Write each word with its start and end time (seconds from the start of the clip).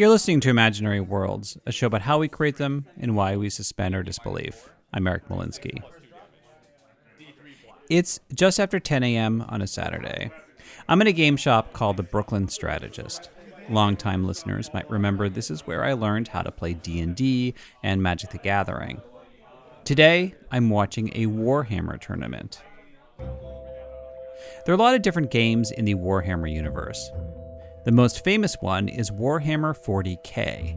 You're 0.00 0.08
listening 0.08 0.40
to 0.40 0.48
Imaginary 0.48 1.00
Worlds, 1.00 1.58
a 1.66 1.72
show 1.72 1.86
about 1.86 2.00
how 2.00 2.16
we 2.16 2.26
create 2.26 2.56
them 2.56 2.86
and 2.98 3.14
why 3.14 3.36
we 3.36 3.50
suspend 3.50 3.94
our 3.94 4.02
disbelief. 4.02 4.70
I'm 4.94 5.06
Eric 5.06 5.28
Molinsky. 5.28 5.82
It's 7.90 8.18
just 8.34 8.58
after 8.58 8.80
10 8.80 9.02
a.m. 9.02 9.44
on 9.50 9.60
a 9.60 9.66
Saturday. 9.66 10.30
I'm 10.88 11.02
in 11.02 11.06
a 11.06 11.12
game 11.12 11.36
shop 11.36 11.74
called 11.74 11.98
the 11.98 12.02
Brooklyn 12.02 12.48
Strategist. 12.48 13.28
Longtime 13.68 14.26
listeners 14.26 14.72
might 14.72 14.88
remember 14.88 15.28
this 15.28 15.50
is 15.50 15.66
where 15.66 15.84
I 15.84 15.92
learned 15.92 16.28
how 16.28 16.40
to 16.40 16.50
play 16.50 16.72
D&D 16.72 17.52
and 17.82 18.02
Magic 18.02 18.30
the 18.30 18.38
Gathering. 18.38 19.02
Today, 19.84 20.34
I'm 20.50 20.70
watching 20.70 21.10
a 21.14 21.26
Warhammer 21.26 22.00
tournament. 22.00 22.62
There 23.18 24.72
are 24.72 24.72
a 24.72 24.82
lot 24.82 24.94
of 24.94 25.02
different 25.02 25.30
games 25.30 25.70
in 25.70 25.84
the 25.84 25.94
Warhammer 25.94 26.50
universe. 26.50 27.10
The 27.82 27.92
most 27.92 28.22
famous 28.22 28.60
one 28.60 28.88
is 28.88 29.10
Warhammer 29.10 29.74
40k. 29.74 30.76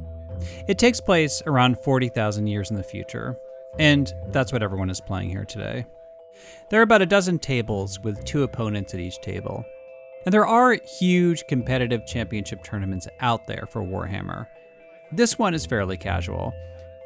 It 0.69 0.77
takes 0.77 1.01
place 1.01 1.43
around 1.45 1.79
40,000 1.79 2.47
years 2.47 2.71
in 2.71 2.77
the 2.77 2.83
future, 2.83 3.35
and 3.77 4.13
that's 4.27 4.53
what 4.53 4.63
everyone 4.63 4.89
is 4.89 5.01
playing 5.01 5.29
here 5.29 5.43
today. 5.43 5.85
There 6.69 6.79
are 6.79 6.83
about 6.83 7.01
a 7.01 7.05
dozen 7.05 7.39
tables 7.39 7.99
with 7.99 8.23
two 8.23 8.43
opponents 8.43 8.93
at 8.93 9.01
each 9.01 9.19
table. 9.19 9.65
And 10.25 10.33
there 10.33 10.47
are 10.47 10.77
huge 10.99 11.45
competitive 11.47 12.05
championship 12.05 12.63
tournaments 12.63 13.09
out 13.19 13.47
there 13.47 13.67
for 13.69 13.83
Warhammer. 13.83 14.47
This 15.11 15.37
one 15.37 15.53
is 15.53 15.65
fairly 15.65 15.97
casual. 15.97 16.53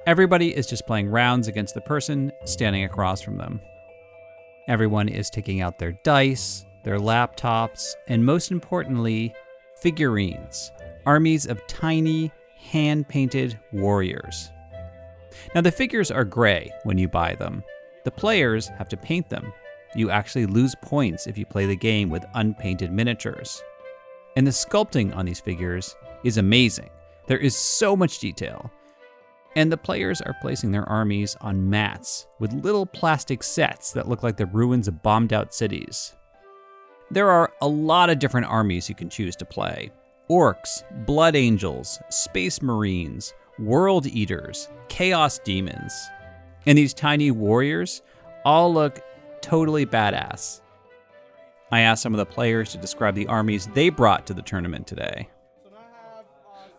Everybody 0.05 0.55
is 0.55 0.67
just 0.67 0.85
playing 0.85 1.09
rounds 1.09 1.47
against 1.47 1.73
the 1.73 1.81
person 1.81 2.31
standing 2.45 2.83
across 2.83 3.21
from 3.21 3.37
them. 3.37 3.61
Everyone 4.67 5.09
is 5.09 5.31
taking 5.31 5.61
out 5.61 5.79
their 5.79 5.93
dice, 6.03 6.65
their 6.83 6.99
laptops, 6.99 7.95
and 8.07 8.23
most 8.23 8.51
importantly, 8.51 9.33
figurines, 9.81 10.71
armies 11.05 11.45
of 11.45 11.65
tiny, 11.67 12.31
hand 12.55 13.07
painted 13.07 13.59
warriors. 13.71 14.49
Now, 15.53 15.61
the 15.61 15.71
figures 15.71 16.11
are 16.11 16.25
gray 16.25 16.71
when 16.83 16.97
you 16.97 17.07
buy 17.07 17.35
them. 17.35 17.63
The 18.03 18.11
players 18.11 18.67
have 18.69 18.89
to 18.89 18.97
paint 18.97 19.29
them. 19.29 19.53
You 19.95 20.09
actually 20.09 20.45
lose 20.45 20.75
points 20.81 21.27
if 21.27 21.37
you 21.37 21.45
play 21.45 21.65
the 21.65 21.75
game 21.75 22.09
with 22.09 22.25
unpainted 22.33 22.91
miniatures. 22.91 23.61
And 24.35 24.45
the 24.45 24.51
sculpting 24.51 25.15
on 25.15 25.25
these 25.25 25.39
figures 25.39 25.95
is 26.23 26.37
amazing. 26.37 26.89
There 27.27 27.37
is 27.37 27.55
so 27.55 27.95
much 27.95 28.19
detail. 28.19 28.71
And 29.55 29.71
the 29.71 29.77
players 29.77 30.21
are 30.21 30.35
placing 30.41 30.71
their 30.71 30.87
armies 30.87 31.35
on 31.41 31.69
mats 31.69 32.27
with 32.39 32.53
little 32.53 32.85
plastic 32.85 33.41
sets 33.41 33.91
that 33.93 34.07
look 34.07 34.23
like 34.23 34.37
the 34.37 34.45
ruins 34.45 34.87
of 34.87 35.01
bombed 35.01 35.33
out 35.33 35.53
cities. 35.53 36.15
There 37.09 37.29
are 37.29 37.53
a 37.61 37.67
lot 37.69 38.09
of 38.09 38.19
different 38.19 38.47
armies 38.47 38.89
you 38.89 38.95
can 38.95 39.09
choose 39.09 39.35
to 39.37 39.45
play 39.45 39.91
orcs, 40.29 40.83
blood 41.05 41.37
angels, 41.37 41.99
space 42.09 42.61
marines, 42.61 43.33
world 43.59 44.05
eaters, 44.05 44.67
chaos 44.89 45.39
demons. 45.39 45.93
And 46.65 46.77
these 46.77 46.93
tiny 46.93 47.31
warriors 47.31 48.01
all 48.43 48.73
look 48.73 48.99
totally 49.39 49.85
badass. 49.85 50.59
I 51.71 51.79
asked 51.81 52.03
some 52.03 52.13
of 52.13 52.17
the 52.17 52.25
players 52.25 52.73
to 52.73 52.77
describe 52.77 53.15
the 53.15 53.27
armies 53.27 53.67
they 53.67 53.87
brought 53.87 54.27
to 54.27 54.33
the 54.33 54.41
tournament 54.41 54.85
today. 54.85 55.29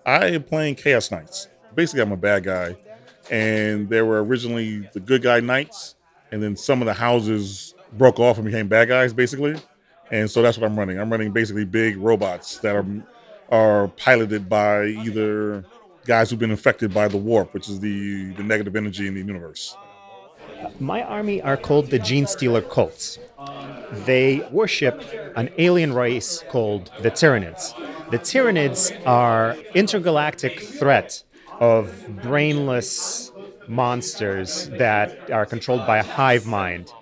I 0.04 0.26
am 0.26 0.42
playing 0.42 0.74
Chaos 0.74 1.10
Knights. 1.10 1.48
Basically, 1.74 2.02
I'm 2.02 2.12
a 2.12 2.18
bad 2.18 2.44
guy. 2.44 2.76
And 3.30 3.88
there 3.88 4.04
were 4.04 4.22
originally 4.22 4.88
the 4.92 5.00
good 5.00 5.22
guy 5.22 5.40
knights, 5.40 5.94
and 6.32 6.42
then 6.42 6.54
some 6.56 6.82
of 6.82 6.86
the 6.86 6.94
houses 6.94 7.74
broke 7.94 8.18
off 8.18 8.36
and 8.36 8.44
became 8.44 8.68
bad 8.68 8.88
guys, 8.88 9.14
basically 9.14 9.56
and 10.10 10.30
so 10.30 10.42
that's 10.42 10.58
what 10.58 10.70
I'm 10.70 10.78
running. 10.78 10.98
I'm 10.98 11.10
running 11.10 11.32
basically 11.32 11.64
big 11.64 11.96
robots 11.96 12.58
that 12.58 12.74
are 12.74 12.86
are 13.50 13.88
piloted 13.88 14.48
by 14.48 14.86
either 14.86 15.64
guys 16.06 16.30
who've 16.30 16.38
been 16.38 16.50
infected 16.50 16.92
by 16.92 17.08
the 17.08 17.16
warp, 17.16 17.54
which 17.54 17.68
is 17.68 17.80
the 17.80 18.32
the 18.32 18.42
negative 18.42 18.76
energy 18.76 19.06
in 19.06 19.14
the 19.14 19.20
universe. 19.20 19.76
My 20.80 21.02
army 21.02 21.40
are 21.42 21.56
called 21.56 21.90
the 21.90 21.98
Genestealer 21.98 22.68
Cults. 22.68 23.18
They 24.06 24.46
worship 24.50 25.02
an 25.36 25.50
alien 25.56 25.92
race 25.92 26.42
called 26.48 26.90
the 27.00 27.10
Tyranids. 27.10 27.74
The 28.10 28.18
Tyranids 28.18 28.92
are 29.06 29.56
intergalactic 29.74 30.60
threat 30.60 31.22
of 31.60 32.22
brainless 32.22 33.32
monsters 33.68 34.68
that 34.78 35.30
are 35.30 35.46
controlled 35.46 35.86
by 35.86 35.98
a 35.98 36.02
hive 36.02 36.46
mind 36.46 36.92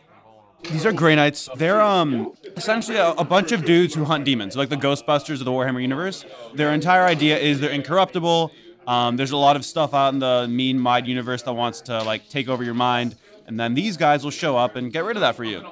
these 0.70 0.84
are 0.84 0.92
Grey 0.92 1.14
Knights. 1.14 1.48
They're 1.56 1.80
um 1.80 2.34
essentially 2.56 2.96
a, 2.96 3.10
a, 3.12 3.24
bunch 3.24 3.52
of 3.52 3.64
dudes 3.64 3.94
who 3.94 4.04
hunt 4.04 4.24
demons, 4.24 4.56
like 4.56 4.68
the 4.68 4.76
Ghostbusters 4.76 5.38
of 5.38 5.44
the 5.44 5.50
Warhammer 5.50 5.80
universe. 5.80 6.24
Their 6.54 6.72
entire 6.72 7.04
idea 7.04 7.38
is 7.38 7.60
they're 7.60 7.70
incorruptible. 7.70 8.52
Um, 8.86 9.16
there's 9.16 9.32
a 9.32 9.36
lot 9.36 9.56
of 9.56 9.64
stuff 9.64 9.94
out 9.94 10.12
in 10.14 10.20
the 10.20 10.46
mean 10.48 10.78
mind 10.78 11.06
universe 11.06 11.42
that 11.42 11.52
wants 11.52 11.80
to 11.82 12.02
like 12.02 12.28
take 12.28 12.48
over 12.48 12.62
your 12.62 12.74
mind, 12.74 13.16
and 13.46 13.58
then 13.58 13.74
these 13.74 13.96
guys 13.96 14.24
will 14.24 14.30
show 14.30 14.56
up 14.56 14.76
and 14.76 14.92
get 14.92 15.04
rid 15.04 15.16
of 15.16 15.20
that 15.20 15.36
for 15.36 15.44
you. 15.44 15.64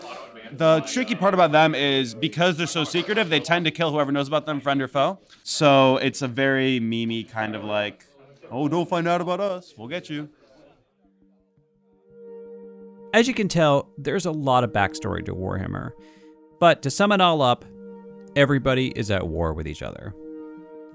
The 0.53 0.81
tricky 0.87 1.15
part 1.15 1.35
about 1.35 1.53
them 1.53 1.75
is 1.75 2.15
because 2.15 2.57
they're 2.57 2.67
so 2.67 2.85
secretive, 2.85 3.29
they 3.29 3.41
tend 3.41 3.65
to 3.65 3.71
kill 3.71 3.91
whoever 3.91 4.13
knows 4.13 4.29
about 4.29 4.47
them, 4.47 4.61
friend 4.61 4.81
or 4.81 4.89
foe. 4.89 5.19
So 5.43 5.97
it's 5.97 6.23
a 6.23 6.29
very 6.29 6.79
memey 6.81 7.29
kind 7.29 7.57
of 7.57 7.65
like, 7.65 8.05
oh, 8.51 8.69
don't 8.69 8.89
find 8.89 9.09
out 9.09 9.21
about 9.21 9.41
us, 9.41 9.75
we'll 9.77 9.89
get 9.89 10.11
you. 10.11 10.29
As 13.15 13.29
you 13.29 13.33
can 13.33 13.47
tell, 13.47 13.93
there's 13.97 14.27
a 14.27 14.33
lot 14.33 14.65
of 14.65 14.73
backstory 14.73 15.25
to 15.27 15.37
Warhammer. 15.37 15.93
But 16.59 16.83
to 16.83 16.91
sum 16.91 17.13
it 17.13 17.21
all 17.21 17.43
up, 17.43 17.65
everybody 18.35 18.89
is 18.89 19.09
at 19.09 19.29
war 19.29 19.53
with 19.53 19.69
each 19.69 19.83
other. 19.83 20.13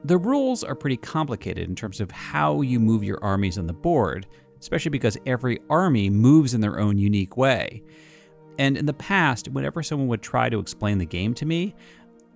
The 0.03 0.17
rules 0.17 0.61
are 0.61 0.75
pretty 0.75 0.97
complicated 0.97 1.69
in 1.69 1.75
terms 1.75 2.01
of 2.01 2.11
how 2.11 2.59
you 2.59 2.77
move 2.77 3.05
your 3.05 3.23
armies 3.23 3.57
on 3.57 3.67
the 3.67 3.73
board, 3.73 4.27
especially 4.59 4.89
because 4.89 5.17
every 5.25 5.61
army 5.69 6.09
moves 6.09 6.53
in 6.53 6.59
their 6.59 6.77
own 6.77 6.97
unique 6.97 7.37
way. 7.37 7.83
And 8.57 8.75
in 8.75 8.85
the 8.85 8.91
past, 8.91 9.47
whenever 9.47 9.81
someone 9.81 10.09
would 10.09 10.21
try 10.21 10.49
to 10.49 10.59
explain 10.59 10.97
the 10.97 11.05
game 11.05 11.33
to 11.35 11.45
me, 11.45 11.73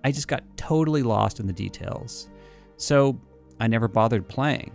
I 0.02 0.12
just 0.12 0.28
got 0.28 0.44
totally 0.56 1.02
lost 1.02 1.40
in 1.40 1.46
the 1.46 1.52
details. 1.52 2.30
So 2.78 3.20
I 3.60 3.66
never 3.66 3.88
bothered 3.88 4.30
playing. 4.30 4.74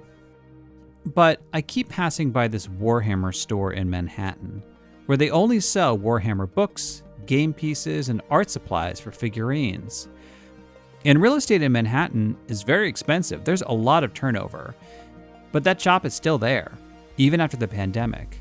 But 1.04 1.42
I 1.52 1.64
keep 1.64 1.90
passing 1.90 2.30
by 2.30 2.48
this 2.48 2.68
Warhammer 2.68 3.34
store 3.34 3.74
in 3.74 3.90
Manhattan 3.90 4.62
where 5.10 5.18
they 5.18 5.32
only 5.32 5.60
sell 5.60 5.98
Warhammer 5.98 6.54
books, 6.54 7.02
game 7.26 7.52
pieces, 7.52 8.10
and 8.10 8.22
art 8.30 8.48
supplies 8.48 9.00
for 9.00 9.10
figurines. 9.12 10.08
And 11.04 11.20
real 11.20 11.34
estate 11.34 11.64
in 11.64 11.72
Manhattan 11.72 12.38
is 12.48 12.62
very 12.62 12.88
expensive. 12.88 13.44
There's 13.44 13.64
a 13.64 13.72
lot 13.72 14.04
of 14.04 14.14
turnover. 14.14 14.76
But 15.52 15.64
that 15.64 15.82
shop 15.82 16.06
is 16.06 16.14
still 16.14 16.38
there, 16.38 16.74
even 17.18 17.42
after 17.42 17.58
the 17.58 17.68
pandemic. 17.68 18.40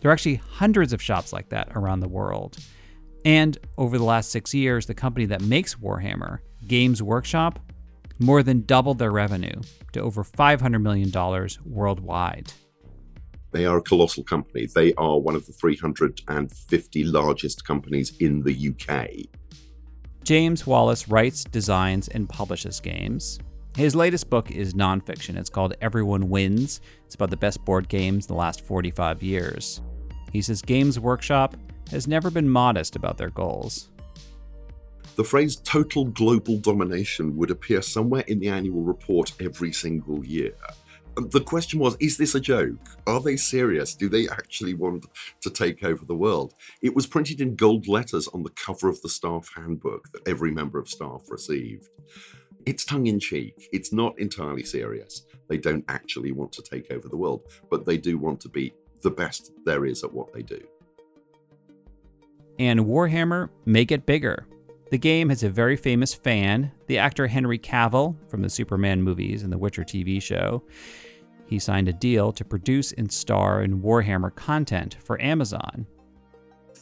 There 0.00 0.08
are 0.08 0.12
actually 0.12 0.36
hundreds 0.36 0.92
of 0.92 1.02
shops 1.02 1.32
like 1.32 1.48
that 1.48 1.72
around 1.74 1.98
the 1.98 2.08
world. 2.08 2.58
And 3.24 3.58
over 3.76 3.98
the 3.98 4.04
last 4.04 4.30
six 4.30 4.54
years, 4.54 4.86
the 4.86 4.94
company 4.94 5.26
that 5.26 5.42
makes 5.42 5.74
Warhammer, 5.74 6.38
Games 6.68 7.02
Workshop, 7.02 7.58
more 8.20 8.44
than 8.44 8.66
doubled 8.66 9.00
their 9.00 9.10
revenue 9.10 9.60
to 9.94 10.00
over 10.00 10.22
$500 10.22 10.80
million 10.80 11.10
worldwide. 11.64 12.52
They 13.54 13.66
are 13.66 13.76
a 13.76 13.82
colossal 13.82 14.24
company. 14.24 14.66
They 14.66 14.92
are 14.94 15.16
one 15.16 15.36
of 15.36 15.46
the 15.46 15.52
350 15.52 17.04
largest 17.04 17.64
companies 17.64 18.12
in 18.18 18.42
the 18.42 18.70
UK. 18.70 19.28
James 20.24 20.66
Wallace 20.66 21.08
writes, 21.08 21.44
designs, 21.44 22.08
and 22.08 22.28
publishes 22.28 22.80
games. 22.80 23.38
His 23.76 23.94
latest 23.94 24.28
book 24.28 24.50
is 24.50 24.74
nonfiction. 24.74 25.36
It's 25.38 25.50
called 25.50 25.74
Everyone 25.80 26.28
Wins. 26.30 26.80
It's 27.06 27.14
about 27.14 27.30
the 27.30 27.36
best 27.36 27.64
board 27.64 27.88
games 27.88 28.26
in 28.26 28.34
the 28.34 28.38
last 28.40 28.60
45 28.60 29.22
years. 29.22 29.80
He 30.32 30.42
says 30.42 30.60
Games 30.60 30.98
Workshop 30.98 31.56
has 31.92 32.08
never 32.08 32.32
been 32.32 32.48
modest 32.48 32.96
about 32.96 33.18
their 33.18 33.30
goals. 33.30 33.88
The 35.14 35.22
phrase 35.22 35.54
total 35.54 36.06
global 36.06 36.58
domination 36.58 37.36
would 37.36 37.52
appear 37.52 37.82
somewhere 37.82 38.24
in 38.26 38.40
the 38.40 38.48
annual 38.48 38.82
report 38.82 39.32
every 39.40 39.72
single 39.72 40.24
year 40.24 40.54
the 41.16 41.40
question 41.40 41.78
was 41.78 41.96
is 42.00 42.16
this 42.16 42.34
a 42.34 42.40
joke? 42.40 42.78
Are 43.06 43.20
they 43.20 43.36
serious? 43.36 43.94
Do 43.94 44.08
they 44.08 44.28
actually 44.28 44.74
want 44.74 45.06
to 45.40 45.50
take 45.50 45.84
over 45.84 46.04
the 46.04 46.14
world? 46.14 46.54
It 46.82 46.94
was 46.94 47.06
printed 47.06 47.40
in 47.40 47.56
gold 47.56 47.88
letters 47.88 48.28
on 48.28 48.42
the 48.42 48.50
cover 48.50 48.88
of 48.88 49.00
the 49.02 49.08
staff 49.08 49.50
handbook 49.54 50.10
that 50.12 50.26
every 50.28 50.50
member 50.50 50.78
of 50.78 50.88
staff 50.88 51.22
received. 51.28 51.88
It's 52.66 52.84
tongue-in-cheek. 52.84 53.68
It's 53.72 53.92
not 53.92 54.18
entirely 54.18 54.64
serious. 54.64 55.26
They 55.48 55.58
don't 55.58 55.84
actually 55.88 56.32
want 56.32 56.52
to 56.52 56.62
take 56.62 56.90
over 56.90 57.08
the 57.08 57.16
world 57.16 57.42
but 57.70 57.84
they 57.84 57.96
do 57.96 58.18
want 58.18 58.40
to 58.40 58.48
be 58.48 58.72
the 59.02 59.10
best 59.10 59.52
there 59.64 59.84
is 59.84 60.02
at 60.04 60.12
what 60.12 60.32
they 60.32 60.42
do. 60.42 60.60
And 62.58 62.80
warhammer 62.80 63.50
make 63.64 63.90
it 63.90 64.06
bigger 64.06 64.46
the 64.94 64.98
game 64.98 65.28
has 65.28 65.42
a 65.42 65.50
very 65.50 65.74
famous 65.76 66.14
fan, 66.14 66.70
the 66.86 66.98
actor 66.98 67.26
Henry 67.26 67.58
Cavill 67.58 68.14
from 68.28 68.42
the 68.42 68.48
Superman 68.48 69.02
movies 69.02 69.42
and 69.42 69.52
the 69.52 69.58
Witcher 69.58 69.82
TV 69.82 70.22
show. 70.22 70.62
He 71.46 71.58
signed 71.58 71.88
a 71.88 71.92
deal 71.92 72.30
to 72.30 72.44
produce 72.44 72.92
and 72.92 73.12
star 73.12 73.64
in 73.64 73.82
Warhammer 73.82 74.32
content 74.36 74.96
for 75.02 75.20
Amazon. 75.20 75.88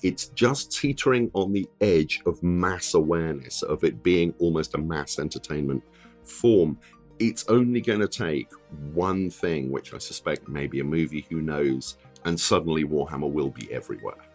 It's 0.03 0.27
just 0.29 0.79
teetering 0.79 1.31
on 1.33 1.55
the 1.55 1.67
edge 1.81 2.21
of 2.27 2.43
mass 2.43 2.93
awareness, 2.93 3.63
of 3.63 3.83
it 3.83 4.03
being 4.03 4.35
almost 4.39 4.75
a 4.75 4.79
mass 4.79 5.19
entertainment 5.19 5.83
form. 6.23 6.79
it's 7.19 7.47
only 7.49 7.81
going 7.81 8.01
to 8.01 8.09
take 8.09 8.53
one 8.93 9.31
thing, 9.31 9.71
which 9.71 9.95
I 9.95 9.99
suspect 9.99 10.49
may 10.49 10.67
be 10.67 10.81
a 10.81 10.85
movie, 10.85 11.25
who 11.31 11.41
knows, 11.41 11.97
and 12.27 12.39
suddenly 12.39 12.85
Warhammer 12.85 13.33
will 13.33 13.49
be 13.49 13.73
everywhere. 13.73 14.32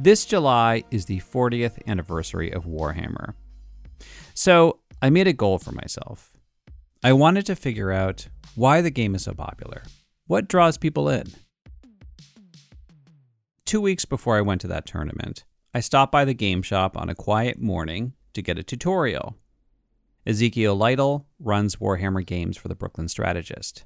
This 0.00 0.24
July 0.24 0.84
is 0.92 1.06
the 1.06 1.18
40th 1.18 1.84
anniversary 1.88 2.52
of 2.52 2.66
Warhammer. 2.66 3.34
So 4.32 4.78
I 5.02 5.10
made 5.10 5.26
a 5.26 5.32
goal 5.32 5.58
for 5.58 5.72
myself. 5.72 6.36
I 7.02 7.12
wanted 7.12 7.44
to 7.46 7.56
figure 7.56 7.90
out 7.90 8.28
why 8.54 8.80
the 8.80 8.92
game 8.92 9.16
is 9.16 9.24
so 9.24 9.34
popular. 9.34 9.82
What 10.28 10.46
draws 10.46 10.78
people 10.78 11.08
in? 11.08 11.32
Two 13.64 13.80
weeks 13.80 14.04
before 14.04 14.36
I 14.36 14.40
went 14.40 14.60
to 14.60 14.68
that 14.68 14.86
tournament, 14.86 15.42
I 15.74 15.80
stopped 15.80 16.12
by 16.12 16.24
the 16.24 16.32
game 16.32 16.62
shop 16.62 16.96
on 16.96 17.08
a 17.08 17.14
quiet 17.16 17.60
morning 17.60 18.12
to 18.34 18.42
get 18.42 18.56
a 18.56 18.62
tutorial. 18.62 19.36
Ezekiel 20.24 20.76
Lytle 20.76 21.26
runs 21.40 21.76
Warhammer 21.76 22.24
games 22.24 22.56
for 22.56 22.68
the 22.68 22.76
Brooklyn 22.76 23.08
Strategist. 23.08 23.84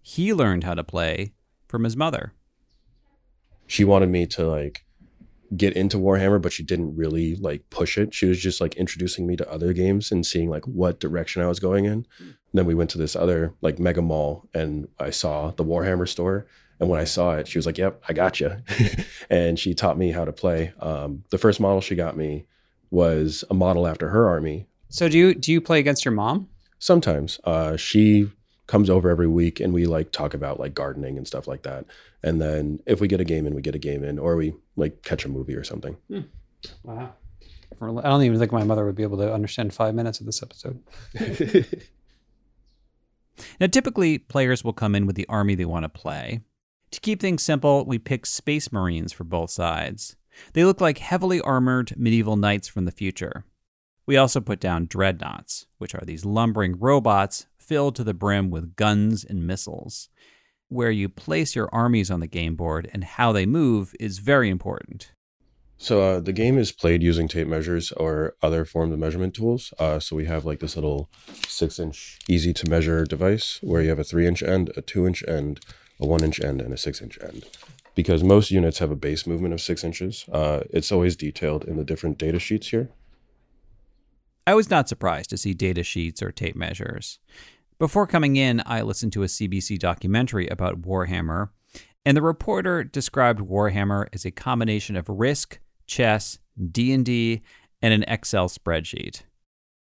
He 0.00 0.32
learned 0.32 0.64
how 0.64 0.72
to 0.72 0.82
play 0.82 1.34
from 1.68 1.84
his 1.84 1.94
mother. 1.94 2.32
She 3.66 3.84
wanted 3.84 4.08
me 4.08 4.26
to 4.28 4.46
like 4.46 4.86
get 5.56 5.76
into 5.76 5.98
Warhammer, 5.98 6.40
but 6.40 6.52
she 6.52 6.62
didn't 6.62 6.96
really 6.96 7.36
like 7.36 7.68
push 7.70 7.98
it. 7.98 8.14
She 8.14 8.26
was 8.26 8.38
just 8.38 8.60
like 8.60 8.74
introducing 8.76 9.26
me 9.26 9.36
to 9.36 9.50
other 9.50 9.72
games 9.72 10.10
and 10.10 10.24
seeing 10.24 10.48
like 10.48 10.66
what 10.66 11.00
direction 11.00 11.42
I 11.42 11.48
was 11.48 11.60
going 11.60 11.84
in. 11.84 12.06
And 12.18 12.36
then 12.54 12.66
we 12.66 12.74
went 12.74 12.90
to 12.90 12.98
this 12.98 13.16
other 13.16 13.54
like 13.60 13.78
mega 13.78 14.02
mall 14.02 14.48
and 14.54 14.88
I 14.98 15.10
saw 15.10 15.50
the 15.50 15.64
Warhammer 15.64 16.08
store. 16.08 16.46
And 16.80 16.88
when 16.90 17.00
I 17.00 17.04
saw 17.04 17.36
it, 17.36 17.46
she 17.46 17.58
was 17.58 17.66
like, 17.66 17.78
"Yep, 17.78 18.02
I 18.08 18.12
got 18.12 18.40
you," 18.40 18.56
and 19.30 19.56
she 19.56 19.72
taught 19.72 19.96
me 19.96 20.10
how 20.10 20.24
to 20.24 20.32
play. 20.32 20.72
Um, 20.80 21.22
the 21.30 21.38
first 21.38 21.60
model 21.60 21.80
she 21.80 21.94
got 21.94 22.16
me 22.16 22.46
was 22.90 23.44
a 23.48 23.54
model 23.54 23.86
after 23.86 24.08
her 24.08 24.28
army. 24.28 24.66
So 24.88 25.08
do 25.08 25.16
you 25.16 25.34
do 25.34 25.52
you 25.52 25.60
play 25.60 25.78
against 25.78 26.04
your 26.04 26.12
mom? 26.12 26.48
Sometimes 26.80 27.38
uh, 27.44 27.76
she 27.76 28.32
comes 28.66 28.88
over 28.88 29.10
every 29.10 29.26
week 29.28 29.60
and 29.60 29.72
we 29.72 29.86
like 29.86 30.12
talk 30.12 30.34
about 30.34 30.60
like 30.60 30.74
gardening 30.74 31.16
and 31.16 31.26
stuff 31.26 31.46
like 31.46 31.62
that. 31.62 31.84
And 32.22 32.40
then 32.40 32.80
if 32.86 33.00
we 33.00 33.08
get 33.08 33.20
a 33.20 33.24
game 33.24 33.46
in, 33.46 33.54
we 33.54 33.62
get 33.62 33.74
a 33.74 33.78
game 33.78 34.04
in, 34.04 34.18
or 34.18 34.36
we 34.36 34.54
like 34.76 35.02
catch 35.02 35.24
a 35.24 35.28
movie 35.28 35.54
or 35.54 35.64
something. 35.64 35.96
Hmm. 36.08 36.20
Wow. 36.84 37.14
I 37.80 38.08
don't 38.08 38.22
even 38.22 38.38
think 38.38 38.52
my 38.52 38.62
mother 38.62 38.84
would 38.84 38.94
be 38.94 39.02
able 39.02 39.18
to 39.18 39.32
understand 39.32 39.74
five 39.74 39.94
minutes 39.94 40.20
of 40.20 40.26
this 40.26 40.42
episode. 40.42 40.80
now, 43.60 43.66
typically, 43.66 44.18
players 44.18 44.62
will 44.62 44.72
come 44.72 44.94
in 44.94 45.04
with 45.06 45.16
the 45.16 45.26
army 45.28 45.56
they 45.56 45.64
want 45.64 45.82
to 45.84 45.88
play. 45.88 46.42
To 46.92 47.00
keep 47.00 47.20
things 47.20 47.42
simple, 47.42 47.84
we 47.84 47.98
pick 47.98 48.24
Space 48.26 48.70
Marines 48.70 49.12
for 49.12 49.24
both 49.24 49.50
sides. 49.50 50.16
They 50.52 50.64
look 50.64 50.80
like 50.80 50.98
heavily 50.98 51.40
armored 51.40 51.94
medieval 51.96 52.36
knights 52.36 52.68
from 52.68 52.84
the 52.84 52.92
future. 52.92 53.44
We 54.06 54.16
also 54.16 54.40
put 54.40 54.60
down 54.60 54.86
dreadnoughts, 54.86 55.66
which 55.78 55.94
are 55.94 56.04
these 56.04 56.24
lumbering 56.24 56.78
robots 56.78 57.46
filled 57.72 57.96
to 57.96 58.04
the 58.04 58.12
brim 58.12 58.50
with 58.50 58.76
guns 58.76 59.24
and 59.24 59.46
missiles. 59.46 60.10
Where 60.68 60.90
you 60.90 61.08
place 61.08 61.56
your 61.56 61.70
armies 61.72 62.10
on 62.10 62.20
the 62.20 62.26
game 62.26 62.54
board 62.54 62.86
and 62.92 63.02
how 63.02 63.32
they 63.32 63.46
move 63.46 63.94
is 63.98 64.18
very 64.18 64.50
important. 64.50 65.12
So 65.78 66.02
uh, 66.02 66.20
the 66.20 66.34
game 66.34 66.58
is 66.58 66.70
played 66.70 67.02
using 67.02 67.28
tape 67.28 67.48
measures 67.48 67.90
or 67.92 68.36
other 68.42 68.66
forms 68.66 68.92
of 68.92 68.98
measurement 68.98 69.32
tools. 69.32 69.72
Uh, 69.78 69.98
so 70.00 70.14
we 70.14 70.26
have 70.26 70.44
like 70.44 70.60
this 70.60 70.76
little 70.76 71.08
six-inch 71.48 72.18
easy 72.28 72.52
to 72.52 72.68
measure 72.68 73.06
device 73.06 73.58
where 73.62 73.80
you 73.80 73.88
have 73.88 73.98
a 73.98 74.04
three-inch 74.04 74.42
end, 74.42 74.70
a 74.76 74.82
two-inch 74.82 75.24
end, 75.26 75.60
a 75.98 76.06
one-inch 76.06 76.40
end, 76.40 76.60
and 76.60 76.74
a 76.74 76.76
six-inch 76.76 77.18
end. 77.22 77.46
Because 77.94 78.22
most 78.22 78.50
units 78.50 78.80
have 78.80 78.90
a 78.90 78.96
base 78.96 79.26
movement 79.26 79.54
of 79.54 79.62
six 79.62 79.82
inches, 79.82 80.26
uh, 80.30 80.60
it's 80.68 80.92
always 80.92 81.16
detailed 81.16 81.64
in 81.64 81.78
the 81.78 81.84
different 81.84 82.18
data 82.18 82.38
sheets 82.38 82.68
here. 82.68 82.90
I 84.44 84.54
was 84.54 84.70
not 84.70 84.88
surprised 84.88 85.30
to 85.30 85.36
see 85.36 85.54
data 85.54 85.84
sheets 85.84 86.20
or 86.20 86.32
tape 86.32 86.56
measures. 86.56 87.20
Before 87.82 88.06
coming 88.06 88.36
in, 88.36 88.62
I 88.64 88.82
listened 88.82 89.12
to 89.14 89.24
a 89.24 89.26
CBC 89.26 89.76
documentary 89.76 90.46
about 90.46 90.82
Warhammer, 90.82 91.48
and 92.06 92.16
the 92.16 92.22
reporter 92.22 92.84
described 92.84 93.40
Warhammer 93.40 94.06
as 94.12 94.24
a 94.24 94.30
combination 94.30 94.94
of 94.94 95.08
Risk, 95.08 95.58
chess, 95.88 96.38
D&D, 96.70 97.42
and 97.82 97.92
an 97.92 98.04
Excel 98.06 98.48
spreadsheet. 98.48 99.22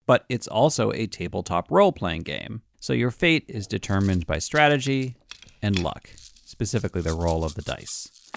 But 0.05 0.27
it's 0.29 0.47
also 0.47 0.93
a 0.93 1.07
tabletop 1.07 1.71
role-playing 1.71 2.25
game, 2.25 2.61
so 2.79 2.93
your 2.93 3.11
fate 3.11 3.47
is 3.49 3.67
determined 3.67 4.27
by 4.27 4.41
strategy 4.41 5.17
and 5.63 5.83
luck, 5.83 6.11
specifically 6.45 7.01
the 7.01 7.15
roll 7.15 7.45
of 7.45 7.55
the 7.55 7.63
dice. 7.63 8.31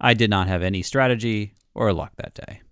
I 0.00 0.14
did 0.14 0.30
not 0.30 0.48
have 0.48 0.62
any 0.62 0.80
strategy 0.80 1.52
or 1.74 1.92
luck 1.92 2.12
that 2.16 2.32
day. 2.32 2.62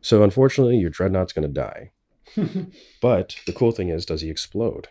So 0.00 0.24
unfortunately, 0.24 0.78
your 0.78 0.90
dreadnought's 0.90 1.32
going 1.32 1.46
to 1.46 1.54
die. 1.54 1.92
but 3.00 3.36
the 3.46 3.52
cool 3.52 3.72
thing 3.72 3.88
is, 3.88 4.06
does 4.06 4.20
he 4.20 4.30
explode? 4.30 4.88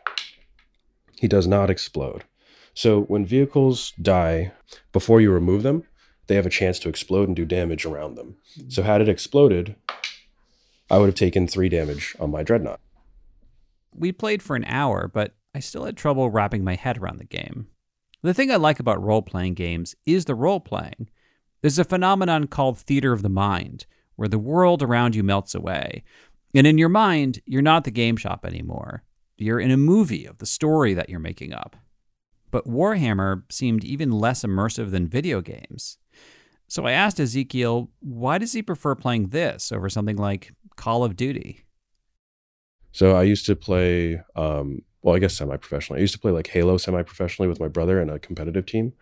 He 1.17 1.27
does 1.27 1.47
not 1.47 1.69
explode. 1.69 2.23
So 2.73 3.03
when 3.03 3.25
vehicles 3.25 3.93
die, 4.01 4.51
before 4.91 5.21
you 5.21 5.31
remove 5.31 5.63
them, 5.63 5.83
they 6.27 6.35
have 6.35 6.45
a 6.45 6.51
chance 6.51 6.79
to 6.79 6.89
explode 6.89 7.27
and 7.27 7.35
do 7.35 7.45
damage 7.45 7.85
around 7.85 8.15
them. 8.15 8.35
So 8.67 8.83
had 8.83 9.01
it 9.01 9.09
exploded, 9.09 9.75
I 10.89 10.97
would 10.97 11.07
have 11.07 11.15
taken 11.15 11.47
three 11.47 11.69
damage 11.69 12.15
on 12.19 12.31
my 12.31 12.43
dreadnought. 12.43 12.81
We 13.93 14.11
played 14.11 14.43
for 14.43 14.55
an 14.55 14.65
hour, 14.65 15.09
but 15.11 15.35
I 15.53 15.59
still 15.59 15.85
had 15.85 15.95
trouble 15.95 16.29
wrapping 16.29 16.63
my 16.63 16.75
head 16.75 16.97
around 16.97 17.19
the 17.19 17.25
game. 17.25 17.67
The 18.21 18.33
thing 18.33 18.51
I 18.51 18.55
like 18.55 18.79
about 18.79 19.01
role 19.01 19.21
playing 19.21 19.53
games 19.53 19.95
is 20.05 20.25
the 20.25 20.35
role 20.35 20.59
playing. 20.59 21.09
There's 21.61 21.79
a 21.79 21.83
phenomenon 21.83 22.47
called 22.47 22.77
theater 22.77 23.13
of 23.13 23.21
the 23.21 23.29
mind, 23.29 23.85
where 24.15 24.27
the 24.27 24.39
world 24.39 24.83
around 24.83 25.15
you 25.15 25.23
melts 25.23 25.55
away. 25.55 26.03
And 26.55 26.65
in 26.65 26.77
your 26.77 26.89
mind, 26.89 27.41
you're 27.45 27.61
not 27.61 27.83
the 27.83 27.91
game 27.91 28.15
shop 28.15 28.45
anymore. 28.45 29.03
You're 29.37 29.59
in 29.59 29.71
a 29.71 29.77
movie 29.77 30.25
of 30.25 30.37
the 30.37 30.45
story 30.45 30.93
that 30.93 31.09
you're 31.09 31.19
making 31.19 31.53
up. 31.53 31.75
But 32.49 32.65
Warhammer 32.65 33.43
seemed 33.51 33.83
even 33.83 34.09
less 34.09 34.43
immersive 34.43 34.91
than 34.91 35.09
video 35.09 35.41
games. 35.41 35.97
So 36.69 36.85
I 36.85 36.93
asked 36.93 37.19
Ezekiel, 37.19 37.91
why 37.99 38.37
does 38.37 38.53
he 38.53 38.61
prefer 38.61 38.95
playing 38.95 39.29
this 39.29 39.73
over 39.73 39.89
something 39.89 40.15
like 40.15 40.53
Call 40.77 41.03
of 41.03 41.17
Duty? 41.17 41.65
So 42.93 43.17
I 43.17 43.23
used 43.23 43.45
to 43.47 43.57
play, 43.57 44.21
um, 44.37 44.81
well, 45.01 45.15
I 45.15 45.19
guess 45.19 45.33
semi 45.33 45.57
professionally. 45.57 45.99
I 45.99 46.01
used 46.01 46.13
to 46.13 46.19
play 46.19 46.31
like 46.31 46.47
Halo 46.47 46.77
semi 46.77 47.03
professionally 47.03 47.49
with 47.49 47.59
my 47.59 47.67
brother 47.67 48.01
in 48.01 48.09
a 48.09 48.17
competitive 48.17 48.65
team. 48.65 48.93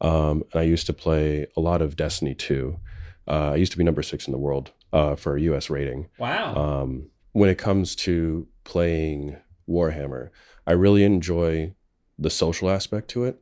Um, 0.00 0.44
and 0.52 0.60
I 0.60 0.62
used 0.62 0.86
to 0.86 0.92
play 0.92 1.48
a 1.56 1.60
lot 1.60 1.82
of 1.82 1.96
Destiny 1.96 2.36
2. 2.36 2.78
Uh, 3.26 3.50
I 3.50 3.56
used 3.56 3.72
to 3.72 3.78
be 3.78 3.84
number 3.84 4.02
six 4.02 4.28
in 4.28 4.32
the 4.32 4.38
world 4.38 4.70
uh, 4.92 5.16
for 5.16 5.36
a 5.36 5.40
U.S. 5.42 5.70
rating. 5.70 6.08
Wow. 6.18 6.54
Um, 6.54 7.10
when 7.32 7.50
it 7.50 7.58
comes 7.58 7.94
to 7.96 8.46
playing 8.64 9.36
Warhammer, 9.68 10.30
I 10.66 10.72
really 10.72 11.04
enjoy 11.04 11.74
the 12.18 12.30
social 12.30 12.70
aspect 12.70 13.08
to 13.10 13.24
it. 13.24 13.40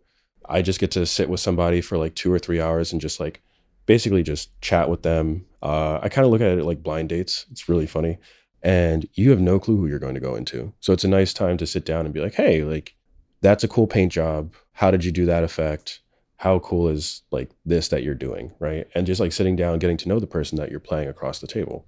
I 0.49 0.63
just 0.63 0.81
get 0.81 0.91
to 0.93 1.05
sit 1.05 1.29
with 1.29 1.41
somebody 1.41 1.81
for 1.81 1.99
like 1.99 2.15
two 2.15 2.33
or 2.33 2.39
three 2.39 2.61
hours 2.61 2.93
and 2.93 3.01
just 3.01 3.21
like 3.21 3.43
basically 3.87 4.23
just 4.23 4.59
chat 4.61 4.89
with 4.89 5.03
them. 5.03 5.47
Uh, 5.63 5.99
I 6.03 6.09
kind 6.09 6.25
of 6.25 6.31
look 6.31 6.41
at 6.41 6.59
it 6.59 6.65
like 6.65 6.83
blind 6.83 7.09
dates. 7.09 7.47
It's 7.51 7.69
really 7.69 7.87
funny. 7.87 8.19
And 8.63 9.09
you 9.15 9.31
have 9.31 9.41
no 9.41 9.59
clue 9.59 9.77
who 9.77 9.87
you're 9.87 9.99
going 9.99 10.15
to 10.15 10.21
go 10.21 10.35
into. 10.35 10.73
So 10.81 10.93
it's 10.93 11.05
a 11.05 11.09
nice 11.09 11.33
time 11.33 11.57
to 11.59 11.67
sit 11.67 11.85
down 11.85 12.05
and 12.05 12.15
be 12.15 12.21
like, 12.21 12.35
hey, 12.35 12.65
like, 12.65 12.95
that's 13.41 13.63
a 13.63 13.69
cool 13.69 13.87
paint 13.87 14.13
job. 14.13 14.55
How 14.73 14.91
did 14.91 15.05
you 15.05 15.13
do 15.13 15.27
that 15.27 15.45
effect? 15.45 16.01
How 16.39 16.61
cool 16.61 16.89
is 16.89 17.23
like 17.31 17.51
this 17.67 17.89
that 17.89 18.03
you're 18.05 18.15
doing, 18.15 18.53
right? 18.61 18.87
And 18.95 19.07
just 19.07 19.21
like 19.21 19.33
sitting 19.33 19.57
down, 19.57 19.79
getting 19.81 19.97
to 19.99 20.09
know 20.09 20.21
the 20.21 20.27
person 20.27 20.57
that 20.59 20.71
you're 20.71 20.81
playing 20.81 21.09
across 21.09 21.41
the 21.41 21.49
table. 21.49 21.85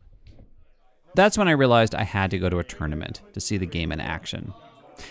That's 1.14 1.38
when 1.38 1.48
I 1.48 1.52
realized 1.52 1.94
I 1.94 2.02
had 2.02 2.30
to 2.32 2.38
go 2.38 2.50
to 2.50 2.58
a 2.58 2.64
tournament 2.64 3.22
to 3.32 3.40
see 3.40 3.56
the 3.56 3.66
game 3.66 3.92
in 3.92 4.00
action. 4.00 4.52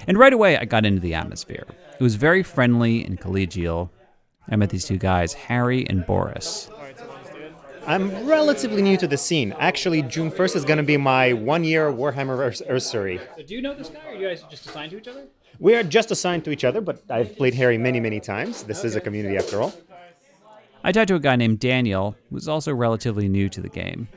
And 0.07 0.17
right 0.17 0.33
away, 0.33 0.57
I 0.57 0.65
got 0.65 0.85
into 0.85 1.01
the 1.01 1.13
atmosphere. 1.13 1.65
It 1.99 2.03
was 2.03 2.15
very 2.15 2.43
friendly 2.43 3.03
and 3.03 3.19
collegial. 3.19 3.89
I 4.49 4.55
met 4.57 4.69
these 4.69 4.85
two 4.85 4.97
guys, 4.97 5.33
Harry 5.33 5.87
and 5.87 6.05
Boris. 6.05 6.69
I'm 7.87 8.27
relatively 8.27 8.81
new 8.81 8.97
to 8.97 9.07
the 9.07 9.17
scene. 9.17 9.55
Actually, 9.57 10.03
June 10.03 10.31
1st 10.31 10.57
is 10.57 10.65
going 10.65 10.77
to 10.77 10.83
be 10.83 10.97
my 10.97 11.33
one 11.33 11.63
year 11.63 11.91
Warhammer 11.91 12.45
anniversary. 12.45 13.19
So 13.37 13.43
do 13.43 13.55
you 13.55 13.61
know 13.61 13.73
this 13.73 13.89
guy, 13.89 13.99
or 14.05 14.09
are 14.09 14.15
you 14.15 14.27
guys 14.27 14.43
just 14.49 14.67
assigned 14.67 14.91
to 14.91 14.97
each 14.97 15.07
other? 15.07 15.27
We 15.57 15.75
are 15.75 15.83
just 15.83 16.11
assigned 16.11 16.45
to 16.45 16.51
each 16.51 16.63
other, 16.63 16.81
but 16.81 17.03
I've 17.09 17.35
played 17.37 17.53
Harry 17.55 17.77
many, 17.77 17.99
many 17.99 18.19
times. 18.19 18.63
This 18.63 18.83
is 18.83 18.95
a 18.95 19.01
community 19.01 19.37
after 19.37 19.61
all. 19.61 19.73
I 20.83 20.91
talked 20.91 21.09
to 21.09 21.15
a 21.15 21.19
guy 21.19 21.35
named 21.35 21.59
Daniel, 21.59 22.15
who's 22.29 22.47
also 22.47 22.73
relatively 22.73 23.27
new 23.27 23.49
to 23.49 23.59
the 23.59 23.67
game. 23.67 24.07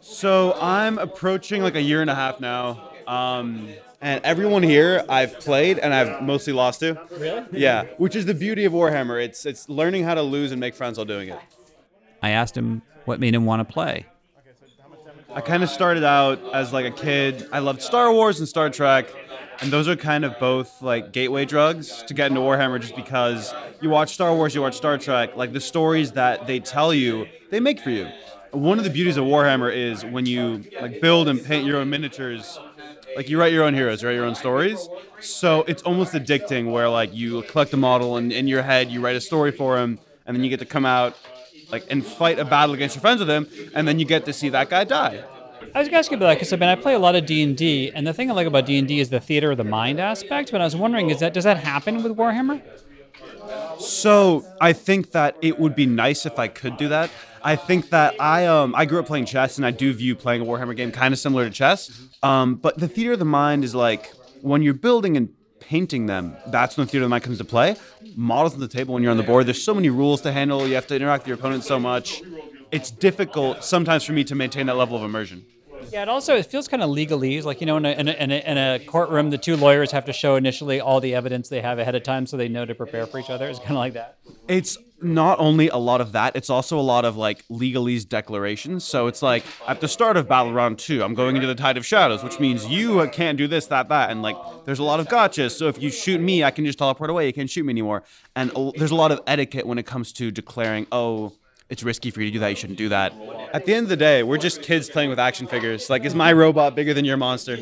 So 0.00 0.56
I'm 0.60 0.98
approaching 0.98 1.62
like 1.62 1.74
a 1.76 1.82
year 1.82 2.00
and 2.00 2.10
a 2.10 2.14
half 2.14 2.40
now. 2.40 2.90
Um, 3.06 3.68
and 4.00 4.24
everyone 4.24 4.62
here 4.62 5.04
I've 5.08 5.38
played 5.40 5.78
and 5.78 5.92
I've 5.92 6.22
mostly 6.22 6.52
lost 6.52 6.80
to. 6.80 7.00
Really? 7.12 7.44
Yeah, 7.52 7.84
which 7.98 8.16
is 8.16 8.26
the 8.26 8.34
beauty 8.34 8.64
of 8.64 8.72
Warhammer. 8.72 9.22
It's 9.22 9.44
it's 9.46 9.68
learning 9.68 10.04
how 10.04 10.14
to 10.14 10.22
lose 10.22 10.52
and 10.52 10.60
make 10.60 10.74
friends 10.74 10.98
while 10.98 11.04
doing 11.04 11.28
it. 11.28 11.38
I 12.22 12.30
asked 12.30 12.56
him 12.56 12.82
what 13.04 13.20
made 13.20 13.34
him 13.34 13.44
want 13.44 13.66
to 13.66 13.72
play. 13.72 14.06
I 15.34 15.40
kind 15.40 15.62
of 15.62 15.68
started 15.68 16.04
out 16.04 16.40
as 16.54 16.72
like 16.72 16.86
a 16.86 16.90
kid. 16.90 17.48
I 17.52 17.58
loved 17.58 17.82
Star 17.82 18.12
Wars 18.12 18.38
and 18.38 18.48
Star 18.48 18.70
Trek 18.70 19.08
and 19.60 19.72
those 19.72 19.88
are 19.88 19.96
kind 19.96 20.24
of 20.24 20.38
both 20.38 20.82
like 20.82 21.12
gateway 21.12 21.44
drugs 21.44 22.02
to 22.04 22.14
get 22.14 22.28
into 22.30 22.40
Warhammer 22.40 22.80
just 22.80 22.94
because 22.96 23.52
you 23.80 23.90
watch 23.90 24.14
Star 24.14 24.34
Wars, 24.34 24.54
you 24.54 24.62
watch 24.62 24.76
Star 24.76 24.98
Trek, 24.98 25.36
like 25.36 25.52
the 25.52 25.60
stories 25.60 26.12
that 26.12 26.46
they 26.46 26.60
tell 26.60 26.94
you, 26.94 27.26
they 27.50 27.60
make 27.60 27.80
for 27.80 27.90
you. 27.90 28.08
One 28.52 28.78
of 28.78 28.84
the 28.84 28.90
beauties 28.90 29.16
of 29.16 29.24
Warhammer 29.24 29.74
is 29.74 30.04
when 30.04 30.26
you 30.26 30.64
like 30.80 31.00
build 31.00 31.28
and 31.28 31.44
paint 31.44 31.66
your 31.66 31.78
own 31.78 31.90
miniatures, 31.90 32.58
Like 33.16 33.28
you 33.28 33.38
write 33.38 33.52
your 33.52 33.64
own 33.64 33.74
heroes, 33.74 34.00
you 34.02 34.08
write 34.08 34.14
your 34.14 34.24
own 34.26 34.34
stories. 34.36 34.88
So 35.20 35.64
it's 35.66 35.82
almost 35.82 36.12
addicting 36.14 36.70
where 36.70 36.88
like 36.88 37.12
you 37.14 37.42
collect 37.42 37.72
a 37.72 37.76
model 37.76 38.16
and 38.16 38.32
in 38.32 38.46
your 38.46 38.62
head 38.62 38.90
you 38.90 39.00
write 39.00 39.16
a 39.16 39.20
story 39.20 39.50
for 39.50 39.76
him 39.78 39.98
and 40.24 40.36
then 40.36 40.44
you 40.44 40.50
get 40.50 40.60
to 40.60 40.66
come 40.66 40.86
out 40.86 41.16
like 41.72 41.84
and 41.90 42.06
fight 42.06 42.38
a 42.38 42.44
battle 42.44 42.74
against 42.74 42.94
your 42.94 43.00
friends 43.00 43.18
with 43.20 43.28
him 43.28 43.46
and 43.74 43.88
then 43.88 43.98
you 43.98 44.04
get 44.04 44.24
to 44.26 44.32
see 44.32 44.48
that 44.50 44.70
guy 44.70 44.84
die. 44.84 45.24
I 45.74 45.80
was 45.80 45.88
asking 45.88 46.18
about 46.18 46.26
that 46.28 46.34
because 46.34 46.52
I 46.52 46.56
mean 46.56 46.68
I 46.68 46.74
play 46.74 46.94
a 46.94 46.98
lot 46.98 47.14
of 47.14 47.26
D 47.26 47.42
and 47.42 47.56
D, 47.56 47.90
and 47.94 48.06
the 48.06 48.12
thing 48.12 48.30
I 48.30 48.34
like 48.34 48.46
about 48.46 48.66
D 48.66 48.78
and 48.78 48.86
D 48.88 49.00
is 49.00 49.10
the 49.10 49.20
theater 49.20 49.50
of 49.50 49.56
the 49.56 49.64
mind 49.64 50.00
aspect. 50.00 50.52
But 50.52 50.60
I 50.60 50.64
was 50.64 50.76
wondering, 50.76 51.10
is 51.10 51.20
that 51.20 51.34
does 51.34 51.44
that 51.44 51.58
happen 51.58 52.02
with 52.02 52.16
Warhammer? 52.16 52.62
So 53.78 54.44
I 54.60 54.72
think 54.72 55.12
that 55.12 55.36
it 55.40 55.58
would 55.58 55.74
be 55.74 55.86
nice 55.86 56.26
if 56.26 56.38
I 56.38 56.48
could 56.48 56.76
do 56.76 56.88
that. 56.88 57.10
I 57.42 57.56
think 57.56 57.90
that 57.90 58.20
I 58.20 58.46
um 58.46 58.74
I 58.74 58.84
grew 58.84 58.98
up 59.00 59.06
playing 59.06 59.26
chess 59.26 59.56
and 59.56 59.66
I 59.66 59.70
do 59.70 59.92
view 59.92 60.14
playing 60.14 60.42
a 60.42 60.44
Warhammer 60.44 60.76
game 60.76 60.90
kind 60.90 61.12
of 61.14 61.20
similar 61.20 61.44
to 61.44 61.50
chess. 61.50 61.90
Um, 62.22 62.56
but 62.56 62.78
the 62.78 62.88
theater 62.88 63.12
of 63.12 63.18
the 63.18 63.24
mind 63.24 63.64
is 63.64 63.74
like 63.74 64.12
when 64.42 64.62
you're 64.62 64.74
building 64.74 65.16
and 65.16 65.28
painting 65.60 66.06
them, 66.06 66.36
that's 66.48 66.76
when 66.76 66.86
the 66.86 66.90
theater 66.90 67.04
of 67.04 67.10
the 67.10 67.10
mind 67.10 67.24
comes 67.24 67.38
to 67.38 67.44
play. 67.44 67.76
Models 68.16 68.54
on 68.54 68.60
the 68.60 68.68
table 68.68 68.94
when 68.94 69.02
you're 69.02 69.12
on 69.12 69.18
the 69.18 69.22
board, 69.22 69.46
there's 69.46 69.62
so 69.62 69.74
many 69.74 69.90
rules 69.90 70.20
to 70.22 70.32
handle. 70.32 70.66
You 70.66 70.74
have 70.74 70.86
to 70.88 70.96
interact 70.96 71.24
with 71.24 71.28
your 71.28 71.36
opponent 71.38 71.64
so 71.64 71.78
much. 71.78 72.22
It's 72.70 72.90
difficult 72.90 73.64
sometimes 73.64 74.04
for 74.04 74.12
me 74.12 74.24
to 74.24 74.34
maintain 74.34 74.66
that 74.66 74.76
level 74.76 74.96
of 74.96 75.02
immersion. 75.02 75.44
Yeah, 75.92 76.02
it 76.02 76.08
also 76.08 76.36
it 76.36 76.46
feels 76.46 76.68
kind 76.68 76.82
of 76.82 76.90
legalese. 76.90 77.44
Like 77.44 77.60
you 77.60 77.66
know, 77.66 77.76
in 77.76 77.86
a, 77.86 77.90
in, 77.92 78.08
a, 78.08 78.12
in, 78.12 78.30
a, 78.30 78.50
in 78.50 78.58
a 78.58 78.78
courtroom, 78.84 79.30
the 79.30 79.38
two 79.38 79.56
lawyers 79.56 79.90
have 79.92 80.04
to 80.06 80.12
show 80.12 80.36
initially 80.36 80.80
all 80.80 81.00
the 81.00 81.14
evidence 81.14 81.48
they 81.48 81.60
have 81.60 81.78
ahead 81.78 81.94
of 81.94 82.02
time, 82.02 82.26
so 82.26 82.36
they 82.36 82.48
know 82.48 82.64
to 82.64 82.74
prepare 82.74 83.06
for 83.06 83.18
each 83.18 83.30
other. 83.30 83.48
It's 83.48 83.58
kind 83.58 83.72
of 83.72 83.76
like 83.76 83.94
that. 83.94 84.18
It's 84.48 84.76
not 85.00 85.38
only 85.38 85.68
a 85.68 85.76
lot 85.76 86.00
of 86.00 86.12
that, 86.12 86.34
it's 86.34 86.50
also 86.50 86.78
a 86.78 86.82
lot 86.82 87.04
of 87.04 87.16
like 87.16 87.46
legalese 87.48 88.08
declarations. 88.08 88.84
So 88.84 89.06
it's 89.06 89.22
like 89.22 89.44
at 89.66 89.80
the 89.80 89.88
start 89.88 90.16
of 90.16 90.28
Battle 90.28 90.52
Round 90.52 90.78
2, 90.78 91.02
I'm 91.02 91.14
going 91.14 91.36
into 91.36 91.46
the 91.46 91.54
Tide 91.54 91.76
of 91.76 91.86
Shadows, 91.86 92.24
which 92.24 92.40
means 92.40 92.66
you 92.66 93.08
can't 93.10 93.38
do 93.38 93.46
this, 93.46 93.66
that, 93.66 93.88
that. 93.88 94.10
And 94.10 94.22
like 94.22 94.36
there's 94.64 94.80
a 94.80 94.84
lot 94.84 94.98
of 95.00 95.06
gotchas. 95.06 95.52
So 95.52 95.68
if 95.68 95.80
you 95.80 95.90
shoot 95.90 96.20
me, 96.20 96.42
I 96.42 96.50
can 96.50 96.66
just 96.66 96.78
teleport 96.78 97.10
away. 97.10 97.26
You 97.26 97.32
can't 97.32 97.48
shoot 97.48 97.64
me 97.64 97.70
anymore. 97.70 98.02
And 98.34 98.50
there's 98.76 98.90
a 98.90 98.96
lot 98.96 99.12
of 99.12 99.20
etiquette 99.26 99.66
when 99.66 99.78
it 99.78 99.86
comes 99.86 100.12
to 100.14 100.30
declaring, 100.30 100.86
oh, 100.90 101.32
it's 101.68 101.82
risky 101.82 102.10
for 102.10 102.20
you 102.20 102.26
to 102.28 102.32
do 102.32 102.38
that. 102.40 102.48
You 102.48 102.56
shouldn't 102.56 102.78
do 102.78 102.88
that. 102.88 103.12
At 103.52 103.66
the 103.66 103.74
end 103.74 103.84
of 103.84 103.90
the 103.90 103.96
day, 103.96 104.22
we're 104.22 104.38
just 104.38 104.62
kids 104.62 104.88
playing 104.88 105.10
with 105.10 105.18
action 105.18 105.46
figures. 105.46 105.90
Like, 105.90 106.04
is 106.04 106.14
my 106.14 106.32
robot 106.32 106.74
bigger 106.74 106.94
than 106.94 107.04
your 107.04 107.16
monster? 107.16 107.58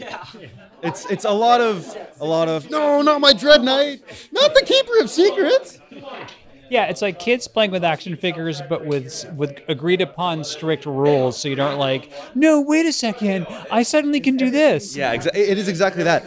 It's 0.83 1.07
it's 1.07 1.25
a 1.25 1.31
lot 1.33 1.61
of 1.61 1.97
a 2.21 2.25
lot 2.25 2.49
of 2.49 2.71
no, 2.71 3.03
not 3.03 3.21
my 3.21 3.33
Dread 3.33 3.63
Knight, 3.65 4.03
not 4.31 4.55
the 4.55 4.63
Keeper 4.65 4.99
of 5.01 5.11
Secrets. 5.11 5.81
Yeah, 6.69 6.87
it's 6.87 7.01
like 7.01 7.19
kids 7.21 7.47
playing 7.47 7.71
with 7.71 7.85
action 7.85 8.17
figures, 8.17 8.61
but 8.69 8.85
with 8.85 9.25
with 9.35 9.61
agreed 9.69 10.01
upon 10.01 10.45
strict 10.45 10.85
rules. 10.85 11.39
So 11.41 11.49
you 11.49 11.55
don't 11.57 11.79
like, 11.79 12.13
no, 12.35 12.61
wait 12.61 12.87
a 12.87 12.93
second, 12.93 13.47
I 13.71 13.83
suddenly 13.85 14.21
can 14.21 14.37
do 14.37 14.51
this. 14.51 14.97
Yeah, 14.97 15.17
exa- 15.17 15.35
it 15.35 15.59
is 15.59 15.69
exactly 15.69 16.03
that. 16.05 16.25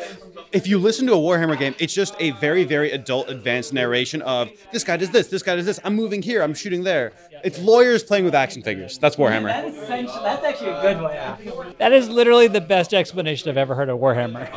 If 0.51 0.67
you 0.67 0.79
listen 0.79 1.05
to 1.07 1.13
a 1.13 1.17
Warhammer 1.17 1.57
game, 1.57 1.75
it's 1.77 1.93
just 1.93 2.15
a 2.19 2.31
very, 2.31 2.63
very 2.63 2.91
adult, 2.91 3.29
advanced 3.29 3.71
narration 3.71 4.21
of 4.23 4.49
this 4.71 4.83
guy 4.83 4.97
does 4.97 5.11
this, 5.11 5.27
this 5.27 5.43
guy 5.43 5.55
does 5.55 5.65
this. 5.65 5.79
I'm 5.83 5.95
moving 5.95 6.21
here, 6.23 6.41
I'm 6.41 6.53
shooting 6.55 6.83
there. 6.83 7.13
It's 7.43 7.59
lawyers 7.59 8.03
playing 8.03 8.25
with 8.25 8.33
action 8.35 8.63
figures. 8.63 8.97
That's 8.97 9.15
Warhammer. 9.15 9.65
is 9.67 9.75
essentially, 9.77 10.19
that's 10.23 10.43
actually 10.43 10.71
a 10.71 10.81
good 10.81 11.01
one. 11.01 11.75
That 11.77 11.93
is 11.93 12.09
literally 12.09 12.47
the 12.47 12.61
best 12.61 12.93
explanation 12.93 13.49
I've 13.49 13.57
ever 13.57 13.75
heard 13.75 13.89
of 13.89 13.99
Warhammer. 13.99 14.49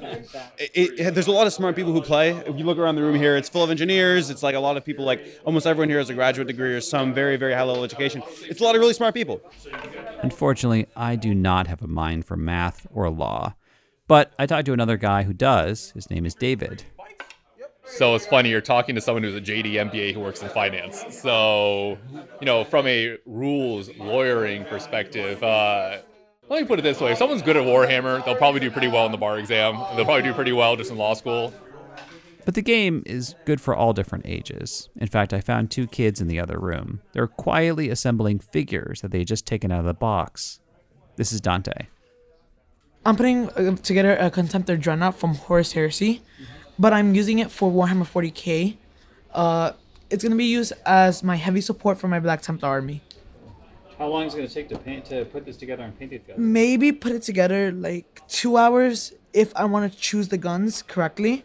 It, 0.58 1.00
it- 1.00 1.14
there's 1.14 1.26
a 1.26 1.32
lot 1.32 1.46
of 1.46 1.52
smart 1.54 1.74
people 1.74 1.92
who 1.92 2.02
play. 2.02 2.30
If 2.30 2.58
you 2.58 2.64
look 2.64 2.76
around 2.78 2.94
the 2.96 3.02
room 3.02 3.14
here, 3.16 3.36
it's 3.36 3.48
full 3.48 3.64
of 3.64 3.70
engineers. 3.70 4.28
It's 4.30 4.42
like 4.42 4.54
a 4.54 4.60
lot 4.60 4.76
of 4.76 4.84
people, 4.84 5.04
like 5.04 5.40
almost 5.44 5.66
everyone 5.66 5.88
here 5.88 5.98
has 5.98 6.10
a 6.10 6.14
graduate 6.14 6.46
degree 6.46 6.74
or 6.74 6.80
some 6.82 7.14
very, 7.14 7.36
very 7.36 7.54
high 7.54 7.62
level 7.62 7.82
education. 7.82 8.22
It's 8.42 8.60
a 8.60 8.64
lot 8.64 8.74
of 8.74 8.80
really 8.80 8.92
smart 8.92 9.14
people. 9.14 9.40
Unfortunately, 10.22 10.86
I 10.94 11.16
do 11.16 11.34
not 11.34 11.66
have 11.68 11.80
a 11.82 11.86
mind 11.88 12.26
for 12.26 12.36
math 12.36 12.86
or 12.92 13.08
law. 13.10 13.54
But 14.10 14.32
I 14.40 14.46
talked 14.46 14.66
to 14.66 14.72
another 14.72 14.96
guy 14.96 15.22
who 15.22 15.32
does. 15.32 15.92
His 15.92 16.10
name 16.10 16.26
is 16.26 16.34
David. 16.34 16.82
So 17.84 18.16
it's 18.16 18.26
funny, 18.26 18.48
you're 18.48 18.60
talking 18.60 18.96
to 18.96 19.00
someone 19.00 19.22
who's 19.22 19.36
a 19.36 19.40
JD 19.40 19.74
MBA 19.74 20.14
who 20.14 20.18
works 20.18 20.42
in 20.42 20.48
finance. 20.48 21.04
So, 21.10 21.96
you 22.40 22.44
know, 22.44 22.64
from 22.64 22.88
a 22.88 23.18
rules 23.24 23.88
lawyering 23.98 24.64
perspective, 24.64 25.40
uh, 25.44 25.98
let 26.48 26.60
me 26.60 26.66
put 26.66 26.80
it 26.80 26.82
this 26.82 27.00
way: 27.00 27.12
if 27.12 27.18
someone's 27.18 27.42
good 27.42 27.56
at 27.56 27.62
Warhammer, 27.62 28.24
they'll 28.24 28.34
probably 28.34 28.58
do 28.58 28.68
pretty 28.68 28.88
well 28.88 29.06
in 29.06 29.12
the 29.12 29.18
bar 29.18 29.38
exam. 29.38 29.76
They'll 29.94 30.04
probably 30.04 30.24
do 30.24 30.34
pretty 30.34 30.52
well 30.52 30.74
just 30.74 30.90
in 30.90 30.96
law 30.96 31.14
school. 31.14 31.54
But 32.44 32.56
the 32.56 32.62
game 32.62 33.04
is 33.06 33.36
good 33.44 33.60
for 33.60 33.76
all 33.76 33.92
different 33.92 34.26
ages. 34.26 34.88
In 34.96 35.06
fact, 35.06 35.32
I 35.32 35.40
found 35.40 35.70
two 35.70 35.86
kids 35.86 36.20
in 36.20 36.26
the 36.26 36.40
other 36.40 36.58
room. 36.58 37.00
They're 37.12 37.28
quietly 37.28 37.90
assembling 37.90 38.40
figures 38.40 39.02
that 39.02 39.12
they 39.12 39.18
had 39.18 39.28
just 39.28 39.46
taken 39.46 39.70
out 39.70 39.78
of 39.78 39.86
the 39.86 39.94
box. 39.94 40.58
This 41.14 41.32
is 41.32 41.40
Dante. 41.40 41.86
I'm 43.04 43.16
putting 43.16 43.48
uh, 43.50 43.76
together 43.76 44.14
a 44.16 44.30
Contemptor 44.30 44.78
Dreadnought 44.78 45.16
from 45.18 45.34
Horus 45.34 45.72
Heresy, 45.72 46.22
but 46.78 46.92
I'm 46.92 47.14
using 47.14 47.38
it 47.38 47.50
for 47.50 47.70
Warhammer 47.70 48.04
40k. 48.04 48.76
Uh, 49.32 49.72
it's 50.10 50.22
gonna 50.22 50.36
be 50.36 50.44
used 50.44 50.72
as 50.84 51.22
my 51.22 51.36
heavy 51.36 51.60
support 51.60 51.98
for 51.98 52.08
my 52.08 52.20
Black 52.20 52.42
Templar 52.42 52.68
army. 52.68 53.00
How 53.96 54.08
long 54.08 54.24
is 54.26 54.32
it 54.32 54.38
going 54.38 54.48
to 54.48 54.54
take 54.54 54.68
to 54.70 54.78
paint 54.78 55.04
to 55.06 55.26
put 55.26 55.44
this 55.44 55.58
together 55.58 55.82
and 55.82 55.98
paint 55.98 56.14
it 56.14 56.20
together? 56.20 56.40
Maybe 56.40 56.90
put 56.90 57.12
it 57.12 57.20
together 57.20 57.70
like 57.70 58.22
two 58.28 58.56
hours 58.56 59.12
if 59.34 59.54
I 59.54 59.66
want 59.66 59.92
to 59.92 59.98
choose 59.98 60.28
the 60.28 60.38
guns 60.38 60.80
correctly, 60.80 61.44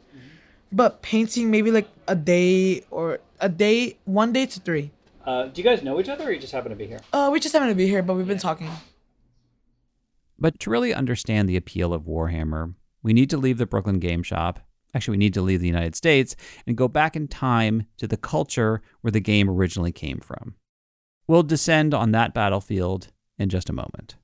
but 0.71 1.01
painting 1.01 1.51
maybe 1.51 1.69
like 1.69 1.89
a 2.07 2.15
day 2.15 2.85
or 2.91 3.19
a 3.41 3.50
day, 3.50 3.97
one 4.05 4.31
day 4.31 4.45
to 4.45 4.59
three. 4.62 4.91
Uh, 5.25 5.47
do 5.47 5.62
you 5.62 5.65
guys 5.67 5.83
know 5.83 6.00
each 6.00 6.07
other, 6.07 6.24
or 6.24 6.31
you 6.31 6.39
just 6.39 6.53
happen 6.53 6.69
to 6.69 6.77
be 6.77 6.88
here? 6.88 7.01
Uh, 7.12 7.29
we 7.29 7.41
just 7.41 7.51
happen 7.51 7.67
to 7.67 7.75
be 7.75 7.88
here, 7.88 8.01
but 8.01 8.13
we've 8.13 8.27
been 8.27 8.38
talking. 8.38 8.69
But 10.38 10.60
to 10.60 10.70
really 10.70 10.94
understand 10.94 11.48
the 11.48 11.58
appeal 11.58 11.94
of 11.94 12.06
Warhammer, 12.06 12.75
we 13.01 13.13
need 13.13 13.30
to 13.30 13.38
leave 13.38 13.58
the 13.58 13.65
Brooklyn 13.65 14.00
Game 14.00 14.24
Shop. 14.24 14.60
Actually, 14.94 15.13
we 15.13 15.25
need 15.25 15.34
to 15.34 15.42
leave 15.42 15.60
the 15.60 15.68
United 15.68 15.96
States 15.96 16.36
and 16.65 16.77
go 16.77 16.88
back 16.88 17.15
in 17.15 17.27
time 17.27 17.86
to 17.98 18.08
the 18.08 18.18
culture 18.18 18.82
where 19.01 19.12
the 19.12 19.20
game 19.20 19.50
originally 19.50 19.92
came 19.92 20.20
from. 20.20 20.56
We'll 21.27 21.44
descend 21.44 21.94
on 21.94 22.12
that 22.12 22.34
battlefield 22.34 23.10
in 23.38 23.50
just 23.50 23.70
a 23.70 23.74
moment. 23.74 24.15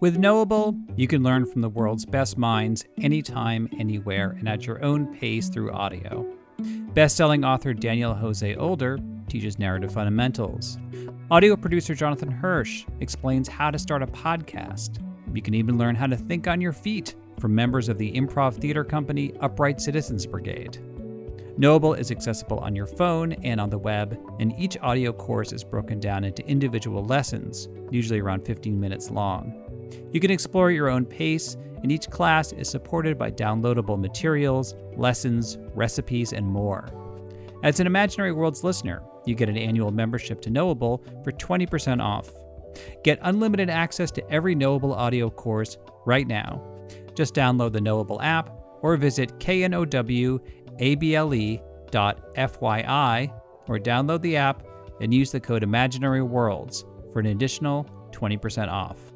With 0.00 0.16
Knowable, 0.16 0.76
you 0.96 1.06
can 1.06 1.22
learn 1.22 1.44
from 1.44 1.60
the 1.60 1.68
world's 1.68 2.06
best 2.06 2.38
minds 2.38 2.86
anytime, 3.02 3.68
anywhere, 3.78 4.30
and 4.38 4.48
at 4.48 4.66
your 4.66 4.82
own 4.82 5.14
pace 5.18 5.50
through 5.50 5.72
audio. 5.72 6.26
Best-selling 6.94 7.44
author 7.44 7.74
Daniel 7.74 8.14
Jose 8.14 8.54
Older 8.56 8.98
teaches 9.28 9.58
narrative 9.58 9.92
fundamentals. 9.92 10.78
Audio 11.32 11.54
producer 11.54 11.94
Jonathan 11.94 12.28
Hirsch 12.28 12.84
explains 12.98 13.46
how 13.46 13.70
to 13.70 13.78
start 13.78 14.02
a 14.02 14.06
podcast. 14.08 14.98
You 15.32 15.40
can 15.40 15.54
even 15.54 15.78
learn 15.78 15.94
how 15.94 16.08
to 16.08 16.16
think 16.16 16.48
on 16.48 16.60
your 16.60 16.72
feet 16.72 17.14
from 17.38 17.54
members 17.54 17.88
of 17.88 17.98
the 17.98 18.10
improv 18.14 18.56
theater 18.56 18.82
company 18.82 19.32
Upright 19.38 19.80
Citizens 19.80 20.26
Brigade. 20.26 20.78
Knowable 21.56 21.94
is 21.94 22.10
accessible 22.10 22.58
on 22.58 22.74
your 22.74 22.88
phone 22.88 23.34
and 23.44 23.60
on 23.60 23.70
the 23.70 23.78
web, 23.78 24.18
and 24.40 24.58
each 24.58 24.76
audio 24.78 25.12
course 25.12 25.52
is 25.52 25.62
broken 25.62 26.00
down 26.00 26.24
into 26.24 26.44
individual 26.48 27.04
lessons, 27.04 27.68
usually 27.92 28.18
around 28.18 28.44
15 28.44 28.80
minutes 28.80 29.08
long. 29.12 29.54
You 30.10 30.18
can 30.18 30.32
explore 30.32 30.70
at 30.70 30.74
your 30.74 30.88
own 30.88 31.04
pace, 31.04 31.56
and 31.84 31.92
each 31.92 32.10
class 32.10 32.50
is 32.50 32.68
supported 32.68 33.16
by 33.16 33.30
downloadable 33.30 34.00
materials, 34.00 34.74
lessons, 34.96 35.58
recipes, 35.76 36.32
and 36.32 36.44
more. 36.44 36.88
As 37.62 37.78
an 37.78 37.86
Imaginary 37.86 38.32
Worlds 38.32 38.64
listener, 38.64 39.00
you 39.26 39.34
get 39.34 39.48
an 39.48 39.56
annual 39.56 39.90
membership 39.90 40.40
to 40.42 40.50
Knowable 40.50 41.02
for 41.22 41.32
20% 41.32 42.02
off. 42.02 42.30
Get 43.04 43.18
unlimited 43.22 43.70
access 43.70 44.10
to 44.12 44.30
every 44.30 44.54
Knowable 44.54 44.94
audio 44.94 45.30
course 45.30 45.78
right 46.06 46.26
now. 46.26 46.62
Just 47.14 47.34
download 47.34 47.72
the 47.72 47.80
Knowable 47.80 48.20
app 48.22 48.50
or 48.82 48.96
visit 48.96 49.38
knowable.fyi 49.38 50.40
or 53.68 53.78
download 53.78 54.22
the 54.22 54.36
app 54.36 54.66
and 55.00 55.14
use 55.14 55.30
the 55.30 55.40
code 55.40 55.62
Imaginary 55.62 56.22
Worlds 56.22 56.84
for 57.12 57.20
an 57.20 57.26
additional 57.26 57.86
20% 58.12 58.68
off. 58.68 59.09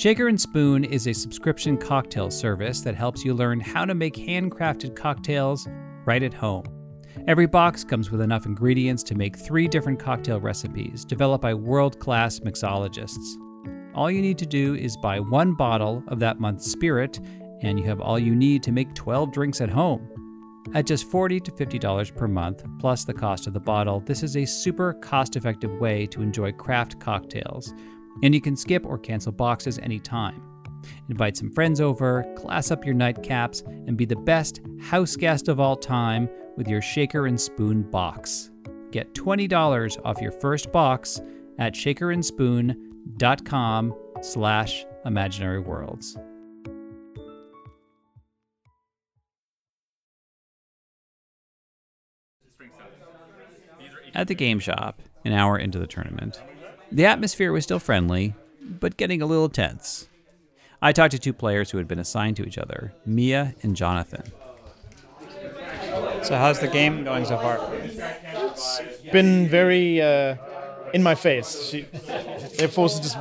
Shaker 0.00 0.28
and 0.28 0.40
Spoon 0.40 0.82
is 0.82 1.06
a 1.06 1.12
subscription 1.12 1.76
cocktail 1.76 2.30
service 2.30 2.80
that 2.80 2.94
helps 2.94 3.22
you 3.22 3.34
learn 3.34 3.60
how 3.60 3.84
to 3.84 3.94
make 3.94 4.14
handcrafted 4.14 4.96
cocktails 4.96 5.68
right 6.06 6.22
at 6.22 6.32
home. 6.32 6.64
Every 7.28 7.44
box 7.44 7.84
comes 7.84 8.10
with 8.10 8.22
enough 8.22 8.46
ingredients 8.46 9.02
to 9.02 9.14
make 9.14 9.36
three 9.36 9.68
different 9.68 10.00
cocktail 10.00 10.40
recipes 10.40 11.04
developed 11.04 11.42
by 11.42 11.52
world 11.52 11.98
class 11.98 12.40
mixologists. 12.40 13.36
All 13.94 14.10
you 14.10 14.22
need 14.22 14.38
to 14.38 14.46
do 14.46 14.74
is 14.74 14.96
buy 14.96 15.20
one 15.20 15.52
bottle 15.52 16.02
of 16.08 16.18
that 16.20 16.40
month's 16.40 16.72
spirit, 16.72 17.20
and 17.60 17.78
you 17.78 17.84
have 17.84 18.00
all 18.00 18.18
you 18.18 18.34
need 18.34 18.62
to 18.62 18.72
make 18.72 18.94
12 18.94 19.32
drinks 19.32 19.60
at 19.60 19.68
home. 19.68 20.08
At 20.72 20.86
just 20.86 21.10
40 21.10 21.40
to 21.40 21.52
$50 21.52 22.16
per 22.16 22.26
month, 22.26 22.64
plus 22.78 23.04
the 23.04 23.12
cost 23.12 23.46
of 23.46 23.52
the 23.52 23.60
bottle, 23.60 24.00
this 24.00 24.22
is 24.22 24.38
a 24.38 24.46
super 24.46 24.94
cost 24.94 25.36
effective 25.36 25.78
way 25.78 26.06
to 26.06 26.22
enjoy 26.22 26.52
craft 26.52 26.98
cocktails. 27.00 27.74
And 28.22 28.34
you 28.34 28.40
can 28.40 28.56
skip 28.56 28.84
or 28.84 28.98
cancel 28.98 29.32
boxes 29.32 29.78
anytime. 29.78 30.42
Invite 31.08 31.36
some 31.36 31.50
friends 31.50 31.80
over, 31.80 32.24
class 32.36 32.70
up 32.70 32.84
your 32.86 32.94
nightcaps, 32.94 33.66
and 33.86 33.96
be 33.96 34.04
the 34.04 34.16
best 34.16 34.60
house 34.80 35.16
guest 35.16 35.48
of 35.48 35.58
all 35.60 35.76
time 35.76 36.28
with 36.56 36.68
your 36.68 36.82
shaker 36.82 37.26
and 37.26 37.40
spoon 37.40 37.82
box. 37.82 38.50
get 38.90 39.14
$20 39.14 40.00
off 40.04 40.20
your 40.20 40.32
first 40.32 40.72
box 40.72 41.20
at 41.58 41.74
shakerandspoon.com 41.74 43.94
slash 44.20 44.84
imaginary 45.04 45.60
worlds. 45.60 46.16
At 54.12 54.26
the 54.26 54.34
game 54.34 54.58
shop, 54.58 55.00
an 55.24 55.32
hour 55.32 55.56
into 55.56 55.78
the 55.78 55.86
tournament, 55.86 56.42
the 56.90 57.06
atmosphere 57.06 57.52
was 57.52 57.64
still 57.64 57.78
friendly, 57.78 58.34
but 58.60 58.96
getting 58.96 59.22
a 59.22 59.26
little 59.26 59.48
tense. 59.48 60.08
I 60.82 60.92
talked 60.92 61.12
to 61.12 61.18
two 61.18 61.32
players 61.32 61.70
who 61.70 61.78
had 61.78 61.86
been 61.86 61.98
assigned 61.98 62.36
to 62.36 62.46
each 62.46 62.58
other, 62.58 62.94
Mia 63.04 63.54
and 63.62 63.76
Jonathan. 63.76 64.32
So 66.22 66.36
how's 66.36 66.60
the 66.60 66.68
game 66.68 67.04
going 67.04 67.24
so 67.24 67.36
far? 67.36 67.58
It's 67.72 68.80
been 69.12 69.48
very 69.48 70.00
uh, 70.00 70.36
in 70.94 71.02
my 71.02 71.14
face. 71.14 71.68
She, 71.68 71.82
their 72.58 72.68
force 72.68 72.94
is 72.94 73.00
just 73.00 73.18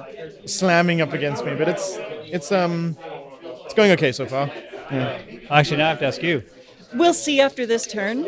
slamming 0.49 1.01
up 1.01 1.13
against 1.13 1.45
me, 1.45 1.55
but 1.55 1.67
it's 1.67 1.97
it's 2.25 2.51
um 2.51 2.97
it's 3.65 3.73
going 3.73 3.91
okay 3.91 4.11
so 4.11 4.25
far. 4.25 4.51
Yeah. 4.91 5.21
Actually, 5.49 5.77
now 5.77 5.87
I 5.87 5.89
have 5.89 5.99
to 5.99 6.05
ask 6.05 6.21
you. 6.23 6.43
We'll 6.93 7.13
see 7.13 7.39
after 7.39 7.65
this 7.65 7.85
turn. 7.85 8.23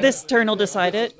This 0.00 0.24
turn 0.24 0.46
will 0.48 0.56
decide 0.56 0.94
it. 0.94 1.14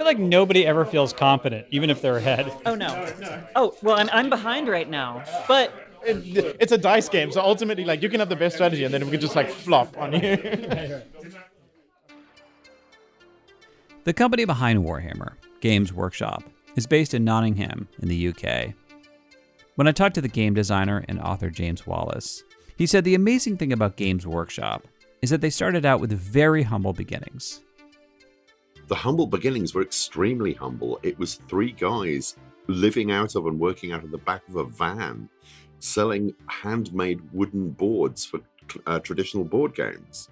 I 0.00 0.02
feel 0.02 0.06
like 0.06 0.18
nobody 0.18 0.66
ever 0.66 0.86
feels 0.86 1.12
confident, 1.12 1.66
even 1.70 1.90
if 1.90 2.00
they're 2.00 2.16
ahead. 2.16 2.50
Oh 2.64 2.74
no. 2.74 3.12
Oh 3.54 3.76
well, 3.82 3.98
I'm 3.98 4.08
I'm 4.14 4.30
behind 4.30 4.66
right 4.66 4.88
now, 4.88 5.22
but 5.46 5.74
It, 6.02 6.56
it's 6.58 6.72
a 6.72 6.78
dice 6.78 7.10
game, 7.10 7.30
so 7.30 7.42
ultimately, 7.42 7.84
like 7.84 8.00
you 8.00 8.08
can 8.08 8.18
have 8.20 8.30
the 8.30 8.36
best 8.36 8.54
strategy, 8.54 8.84
and 8.84 8.94
then 8.94 9.04
we 9.04 9.10
can 9.10 9.20
just 9.20 9.36
like 9.36 9.50
flop 9.50 9.98
on 9.98 10.14
you. 10.14 11.02
The 14.04 14.14
company 14.14 14.46
behind 14.46 14.78
Warhammer, 14.78 15.34
Games 15.60 15.92
Workshop, 15.92 16.42
is 16.74 16.86
based 16.86 17.12
in 17.12 17.22
Nottingham 17.22 17.86
in 18.00 18.08
the 18.08 18.28
UK. 18.28 18.72
When 19.74 19.86
I 19.86 19.92
talked 19.92 20.14
to 20.14 20.22
the 20.22 20.28
game 20.28 20.54
designer 20.54 21.04
and 21.06 21.20
author 21.20 21.50
James 21.50 21.86
Wallace, 21.86 22.42
he 22.78 22.86
said 22.86 23.04
the 23.04 23.14
amazing 23.14 23.58
thing 23.58 23.74
about 23.74 23.96
Games 23.96 24.26
Workshop 24.26 24.88
is 25.20 25.28
that 25.28 25.42
they 25.42 25.50
started 25.50 25.84
out 25.84 26.00
with 26.00 26.12
very 26.12 26.62
humble 26.62 26.94
beginnings. 26.94 27.60
The 28.90 28.96
humble 28.96 29.28
beginnings 29.28 29.72
were 29.72 29.82
extremely 29.82 30.52
humble. 30.52 30.98
It 31.04 31.16
was 31.16 31.36
three 31.36 31.70
guys 31.70 32.34
living 32.66 33.12
out 33.12 33.36
of 33.36 33.46
and 33.46 33.56
working 33.56 33.92
out 33.92 34.02
of 34.02 34.10
the 34.10 34.18
back 34.18 34.42
of 34.48 34.56
a 34.56 34.64
van, 34.64 35.28
selling 35.78 36.34
handmade 36.48 37.20
wooden 37.32 37.70
boards 37.70 38.24
for 38.24 38.40
uh, 38.88 38.98
traditional 38.98 39.44
board 39.44 39.76
games. 39.76 40.28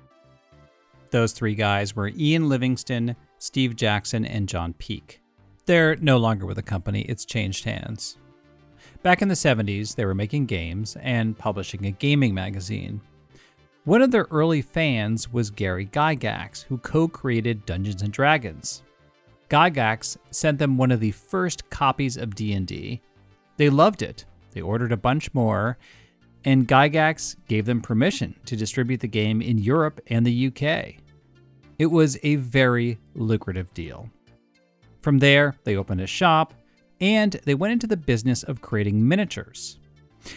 Those 1.13 1.31
three 1.31 1.55
guys 1.55 1.95
were 1.95 2.09
Ian 2.09 2.49
Livingstone, 2.49 3.15
Steve 3.39 3.77
Jackson, 3.77 4.25
and 4.25 4.49
John 4.49 4.73
Peake. 4.73 5.23
They're 5.67 5.95
no 5.95 6.17
longer 6.17 6.45
with 6.45 6.57
the 6.57 6.63
company, 6.63 7.03
it's 7.03 7.25
changed 7.25 7.65
hands. 7.65 8.19
Back 9.05 9.23
in 9.23 9.29
the 9.29 9.37
70s, 9.37 9.95
they 9.95 10.05
were 10.05 10.17
making 10.17 10.47
games 10.47 10.97
and 11.01 11.39
publishing 11.39 11.87
a 11.87 11.93
gaming 11.93 12.35
magazine. 12.35 13.03
One 13.89 14.03
of 14.03 14.11
their 14.11 14.27
early 14.31 14.61
fans 14.61 15.33
was 15.33 15.49
Gary 15.49 15.87
Gygax, 15.87 16.65
who 16.65 16.77
co-created 16.77 17.65
Dungeons 17.65 18.03
and 18.03 18.13
Dragons. 18.13 18.83
Gygax 19.49 20.19
sent 20.31 20.59
them 20.59 20.77
one 20.77 20.91
of 20.91 21.01
the 21.01 21.13
first 21.13 21.71
copies 21.71 22.19
of 22.19 22.35
D&D. 22.35 23.01
They 23.57 23.71
loved 23.71 24.03
it. 24.03 24.27
They 24.51 24.61
ordered 24.61 24.93
a 24.93 24.99
bunch 24.99 25.33
more, 25.33 25.79
and 26.45 26.69
Gygax 26.69 27.37
gave 27.49 27.65
them 27.65 27.81
permission 27.81 28.35
to 28.45 28.57
distribute 28.57 29.01
the 29.01 29.09
game 29.09 29.41
in 29.41 29.57
Europe 29.57 30.03
and 30.09 30.27
the 30.27 30.49
UK. 30.49 30.97
It 31.79 31.87
was 31.87 32.19
a 32.23 32.37
very 32.37 32.99
lucrative 33.15 33.73
deal. 33.73 34.11
From 35.01 35.21
there, 35.21 35.55
they 35.65 35.77
opened 35.77 36.03
a 36.03 36.07
shop 36.07 36.53
and 37.01 37.41
they 37.47 37.55
went 37.55 37.73
into 37.73 37.87
the 37.87 37.97
business 37.97 38.43
of 38.43 38.61
creating 38.61 39.09
miniatures. 39.09 39.79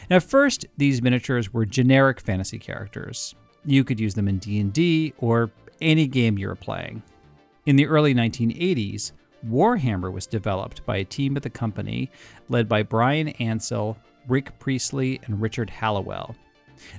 Now, 0.10 0.22
first, 0.22 0.68
these 0.78 1.02
miniatures 1.02 1.52
were 1.52 1.66
generic 1.66 2.22
fantasy 2.22 2.58
characters. 2.58 3.36
You 3.65 3.84
could 3.84 4.00
use 4.00 4.13
them 4.13 4.28
in 4.28 4.39
D&D 4.39 5.13
or 5.17 5.52
any 5.82 6.08
game 6.08 6.38
you 6.38 6.47
were 6.47 6.56
playing. 6.56 7.04
In 7.65 7.76
the 7.76 7.88
early 7.88 8.13
1980s, 8.13 9.12
Warhammer 9.47 10.12
was 10.12 10.28
developed 10.28 10.86
by 10.86 10.97
a 10.97 11.06
team 11.06 11.36
at 11.38 11.43
the 11.43 11.50
company 11.50 12.10
led 12.50 12.67
by 12.67 12.84
Bryan 12.84 13.30
Ansell, 13.30 13.97
Rick 14.28 14.58
Priestley, 14.60 15.19
and 15.26 15.41
Richard 15.41 15.69
Halliwell. 15.69 16.36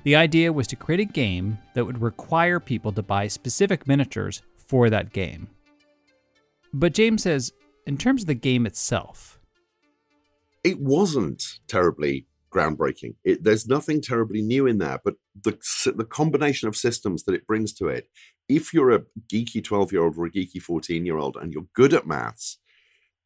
The 0.05 0.17
idea 0.17 0.53
was 0.53 0.67
to 0.69 0.77
create 0.77 1.01
a 1.01 1.05
game 1.05 1.59
that 1.75 1.85
would 1.85 2.01
require 2.01 2.61
people 2.61 2.93
to 2.93 3.03
buy 3.03 3.27
specific 3.29 3.87
miniatures 3.87 4.43
for 4.57 4.91
that 4.91 5.13
game. 5.13 5.49
But 6.73 6.95
James 6.95 7.23
says, 7.25 7.53
in 7.87 7.99
terms 7.99 8.23
of 8.23 8.29
the 8.29 8.35
game 8.35 8.67
itself, 8.67 9.41
It 10.65 10.79
wasn't 10.81 11.43
terribly 11.67 12.27
groundbreaking. 12.53 13.15
It, 13.25 13.43
there's 13.45 13.67
nothing 13.67 14.01
terribly 14.01 14.43
new 14.43 14.67
in 14.67 14.79
there, 14.79 15.01
but 15.05 15.15
the 15.41 15.59
the 15.97 16.05
combination 16.05 16.69
of 16.69 16.77
systems 16.77 17.25
that 17.25 17.35
it 17.35 17.47
brings 17.47 17.73
to 17.75 17.89
it. 17.89 18.09
If 18.49 18.75
you're 18.75 18.91
a 18.91 19.03
geeky 19.33 19.63
12 19.65 19.93
year 19.93 20.05
old 20.05 20.19
or 20.19 20.27
a 20.27 20.31
geeky 20.31 20.61
14 20.61 21.07
year 21.07 21.19
old 21.19 21.37
and 21.37 21.53
you're 21.53 21.67
good 21.75 21.95
at 21.95 22.07
maths, 22.07 22.59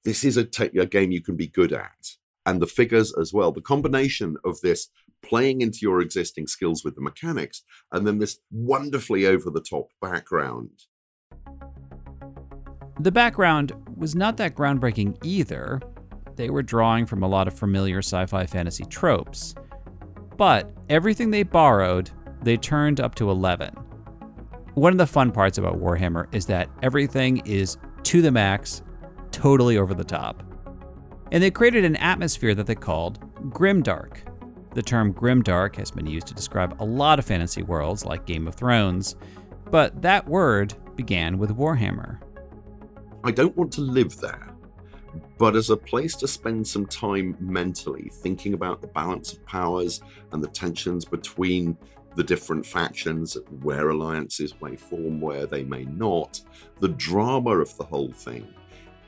this 0.05 0.25
is 0.25 0.37
a, 0.37 0.45
ta- 0.45 0.69
a 0.79 0.87
game 0.87 1.11
you 1.11 1.23
can 1.23 1.37
be 1.37 1.49
good 1.49 1.73
at. 1.73 2.13
And 2.45 2.63
the 2.63 2.67
figures 2.67 3.13
as 3.21 3.33
well. 3.33 3.51
The 3.51 3.61
combination 3.61 4.37
of 4.45 4.61
this 4.61 4.89
playing 5.25 5.63
into 5.63 5.79
your 5.83 6.01
existing 6.01 6.47
skills 6.47 6.85
with 6.85 6.95
the 6.95 7.01
mechanics 7.01 7.63
and 7.91 8.07
then 8.07 8.19
this 8.19 8.39
wonderfully 8.53 9.27
over 9.27 9.51
the 9.51 9.61
top 9.61 9.89
background. 10.01 10.71
the 13.01 13.13
background 13.13 13.73
was 13.97 14.15
not 14.15 14.37
that 14.37 14.55
groundbreaking 14.55 15.17
either. 15.23 15.81
They 16.37 16.51
were 16.51 16.63
drawing 16.63 17.07
from 17.07 17.23
a 17.23 17.29
lot 17.29 17.49
of 17.49 17.59
familiar 17.59 17.99
sci 17.99 18.27
fi 18.27 18.47
fantasy 18.47 18.85
tropes. 18.85 19.55
But 20.37 20.71
everything 20.89 21.31
they 21.31 21.43
borrowed, 21.43 22.11
they 22.43 22.57
turned 22.57 23.01
up 23.01 23.15
to 23.17 23.31
11. 23.31 23.75
One 24.75 24.93
of 24.93 24.99
the 24.99 25.07
fun 25.07 25.33
parts 25.33 25.57
about 25.57 25.81
Warhammer 25.81 26.33
is 26.35 26.45
that 26.47 26.69
everything 26.83 27.39
is 27.47 27.79
to 28.05 28.21
the 28.21 28.31
max, 28.31 28.83
totally 29.33 29.79
over 29.79 29.95
the 29.95 30.05
top. 30.05 30.43
And 31.33 31.43
they 31.43 31.51
created 31.51 31.85
an 31.85 31.97
atmosphere 31.97 32.55
that 32.55 32.67
they 32.67 32.75
called 32.75 33.21
Grimdark. 33.51 34.19
The 34.75 34.83
term 34.83 35.15
Grimdark 35.15 35.77
has 35.77 35.91
been 35.91 36.07
used 36.07 36.27
to 36.27 36.35
describe 36.35 36.77
a 36.81 36.85
lot 36.85 37.19
of 37.19 37.25
fantasy 37.25 37.63
worlds 37.63 38.05
like 38.05 38.27
Game 38.27 38.47
of 38.47 38.55
Thrones, 38.55 39.17
but 39.71 40.03
that 40.03 40.29
word 40.29 40.75
began 40.95 41.39
with 41.39 41.57
Warhammer. 41.57 42.19
I 43.25 43.31
don't 43.31 43.57
want 43.57 43.73
to 43.73 43.81
live 43.81 44.19
there, 44.19 44.55
but 45.39 45.57
as 45.57 45.71
a 45.71 45.77
place 45.77 46.15
to 46.17 46.29
spend 46.29 46.67
some 46.67 46.87
time 46.87 47.37
mentally 47.41 48.11
thinking 48.13 48.55
about 48.55 48.81
the 48.81 48.87
balance 48.89 49.33
of 49.33 49.45
powers 49.47 50.01
and 50.33 50.43
the 50.43 50.49
tensions 50.49 51.05
between 51.05 51.77
the 52.15 52.25
different 52.25 52.65
factions, 52.65 53.37
where 53.63 53.91
alliances 53.91 54.55
may 54.63 54.75
form, 54.75 55.21
where 55.21 55.47
they 55.47 55.63
may 55.63 55.85
not, 55.85 56.41
the 56.81 56.89
drama 56.89 57.59
of 57.59 57.77
the 57.77 57.85
whole 57.85 58.11
thing. 58.11 58.47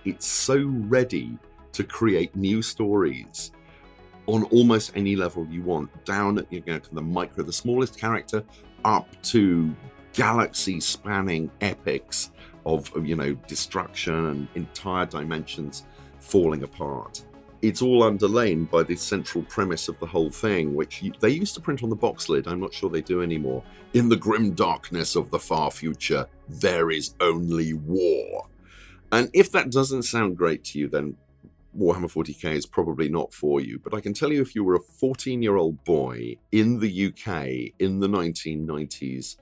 It's 0.04 0.26
so 0.26 0.66
ready 0.66 1.38
to 1.72 1.84
create 1.84 2.36
new 2.36 2.60
stories 2.60 3.52
on 4.26 4.44
almost 4.44 4.92
any 4.94 5.16
level 5.16 5.46
you 5.46 5.62
want, 5.62 6.04
down 6.04 6.38
at 6.38 6.52
you 6.52 6.62
know, 6.66 6.78
the 6.92 7.00
micro, 7.00 7.44
the 7.44 7.52
smallest 7.52 7.98
character, 7.98 8.44
up 8.84 9.08
to 9.22 9.74
galaxy 10.12 10.80
spanning 10.80 11.50
epics 11.60 12.30
of 12.66 12.94
of, 12.94 13.06
you 13.06 13.16
know 13.16 13.34
destruction 13.46 14.26
and 14.26 14.48
entire 14.54 15.06
dimensions 15.06 15.86
falling 16.20 16.62
apart. 16.62 17.24
It's 17.60 17.82
all 17.82 18.04
underlain 18.04 18.66
by 18.66 18.84
the 18.84 18.94
central 18.94 19.42
premise 19.44 19.88
of 19.88 19.98
the 19.98 20.06
whole 20.06 20.30
thing, 20.30 20.74
which 20.74 21.02
they 21.18 21.30
used 21.30 21.54
to 21.54 21.60
print 21.60 21.82
on 21.82 21.90
the 21.90 21.96
box 21.96 22.28
lid. 22.28 22.46
I'm 22.46 22.60
not 22.60 22.72
sure 22.72 22.88
they 22.88 23.00
do 23.00 23.20
anymore. 23.20 23.64
In 23.94 24.08
the 24.08 24.16
grim 24.16 24.52
darkness 24.54 25.16
of 25.16 25.30
the 25.30 25.40
far 25.40 25.70
future, 25.70 26.26
there 26.48 26.90
is 26.90 27.14
only 27.20 27.72
war. 27.72 28.46
And 29.10 29.28
if 29.32 29.50
that 29.52 29.70
doesn't 29.70 30.04
sound 30.04 30.36
great 30.36 30.62
to 30.64 30.78
you, 30.78 30.88
then 30.88 31.16
Warhammer 31.76 32.12
40k 32.12 32.54
is 32.54 32.66
probably 32.66 33.08
not 33.08 33.32
for 33.32 33.60
you. 33.60 33.78
But 33.78 33.94
I 33.94 34.00
can 34.00 34.14
tell 34.14 34.32
you, 34.32 34.40
if 34.40 34.54
you 34.54 34.64
were 34.64 34.74
a 34.74 34.80
14 34.80 35.42
year 35.42 35.56
old 35.56 35.82
boy 35.84 36.36
in 36.52 36.78
the 36.78 37.06
UK 37.06 37.74
in 37.78 38.00
the 38.00 38.08
1990s 38.08 39.36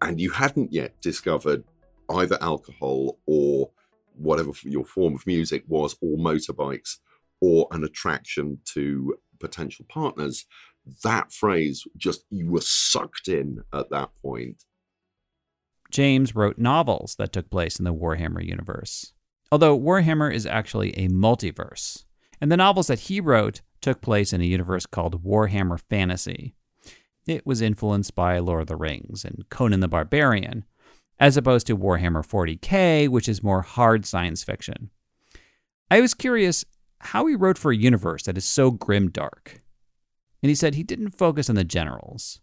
and 0.00 0.20
you 0.20 0.30
hadn't 0.30 0.72
yet 0.72 1.00
discovered 1.00 1.64
either 2.10 2.36
alcohol 2.40 3.18
or 3.26 3.70
whatever 4.16 4.50
your 4.64 4.84
form 4.84 5.14
of 5.14 5.26
music 5.26 5.64
was, 5.66 5.96
or 6.00 6.18
motorbikes, 6.18 6.96
or 7.40 7.66
an 7.70 7.84
attraction 7.84 8.58
to 8.74 9.14
potential 9.40 9.84
partners, 9.88 10.46
that 11.04 11.32
phrase 11.32 11.84
just, 11.96 12.24
you 12.30 12.50
were 12.50 12.60
sucked 12.60 13.28
in 13.28 13.62
at 13.72 13.90
that 13.90 14.10
point. 14.20 14.64
James 15.90 16.34
wrote 16.34 16.58
novels 16.58 17.14
that 17.16 17.32
took 17.32 17.50
place 17.50 17.78
in 17.78 17.84
the 17.84 17.94
Warhammer 17.94 18.44
universe. 18.44 19.12
Although 19.50 19.78
Warhammer 19.78 20.32
is 20.32 20.46
actually 20.46 20.96
a 20.96 21.08
multiverse, 21.08 22.04
and 22.40 22.50
the 22.50 22.56
novels 22.56 22.86
that 22.86 23.00
he 23.00 23.20
wrote 23.20 23.60
took 23.82 24.00
place 24.00 24.32
in 24.32 24.40
a 24.40 24.44
universe 24.44 24.86
called 24.86 25.22
Warhammer 25.22 25.78
Fantasy. 25.90 26.54
It 27.26 27.46
was 27.46 27.60
influenced 27.60 28.14
by 28.14 28.38
Lord 28.38 28.62
of 28.62 28.66
the 28.68 28.76
Rings 28.76 29.24
and 29.24 29.44
Conan 29.50 29.80
the 29.80 29.88
Barbarian, 29.88 30.64
as 31.18 31.36
opposed 31.36 31.66
to 31.68 31.76
Warhammer 31.76 32.26
40k, 32.26 33.08
which 33.08 33.28
is 33.28 33.42
more 33.42 33.62
hard 33.62 34.04
science 34.04 34.42
fiction. 34.42 34.90
I 35.90 36.00
was 36.00 36.14
curious 36.14 36.64
how 37.00 37.26
he 37.26 37.34
wrote 37.34 37.58
for 37.58 37.70
a 37.70 37.76
universe 37.76 38.24
that 38.24 38.38
is 38.38 38.44
so 38.44 38.70
grim 38.70 39.10
dark. 39.10 39.62
And 40.42 40.50
he 40.50 40.54
said 40.54 40.74
he 40.74 40.82
didn't 40.82 41.10
focus 41.10 41.48
on 41.48 41.56
the 41.56 41.64
generals. 41.64 42.40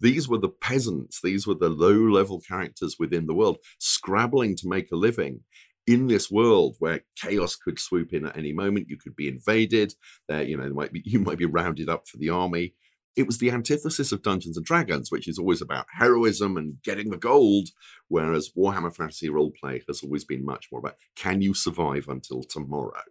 These 0.00 0.28
were 0.28 0.38
the 0.38 0.48
peasants, 0.48 1.20
these 1.20 1.46
were 1.46 1.54
the 1.54 1.68
low 1.68 1.92
level 1.92 2.40
characters 2.40 2.96
within 2.98 3.26
the 3.26 3.34
world, 3.34 3.58
scrabbling 3.78 4.56
to 4.56 4.68
make 4.68 4.90
a 4.90 4.96
living 4.96 5.40
in 5.86 6.06
this 6.06 6.30
world 6.30 6.76
where 6.78 7.02
chaos 7.16 7.56
could 7.56 7.78
swoop 7.78 8.12
in 8.12 8.26
at 8.26 8.36
any 8.36 8.52
moment. 8.52 8.88
You 8.88 8.96
could 8.96 9.16
be 9.16 9.28
invaded. 9.28 9.94
There, 10.28 10.42
you 10.42 10.56
know, 10.56 10.68
might 10.70 10.92
be, 10.92 11.02
you 11.04 11.20
might 11.20 11.38
be 11.38 11.46
rounded 11.46 11.88
up 11.88 12.08
for 12.08 12.16
the 12.16 12.30
army. 12.30 12.74
It 13.20 13.26
was 13.26 13.36
the 13.36 13.50
antithesis 13.50 14.12
of 14.12 14.22
Dungeons 14.22 14.56
and 14.56 14.64
Dragons, 14.64 15.10
which 15.10 15.28
is 15.28 15.38
always 15.38 15.60
about 15.60 15.84
heroism 15.92 16.56
and 16.56 16.82
getting 16.82 17.10
the 17.10 17.18
gold, 17.18 17.68
whereas 18.08 18.52
Warhammer 18.56 18.96
Fantasy 18.96 19.28
Roleplay 19.28 19.82
has 19.86 20.02
always 20.02 20.24
been 20.24 20.42
much 20.42 20.68
more 20.72 20.78
about 20.78 20.96
can 21.16 21.42
you 21.42 21.52
survive 21.52 22.08
until 22.08 22.42
tomorrow? 22.42 23.02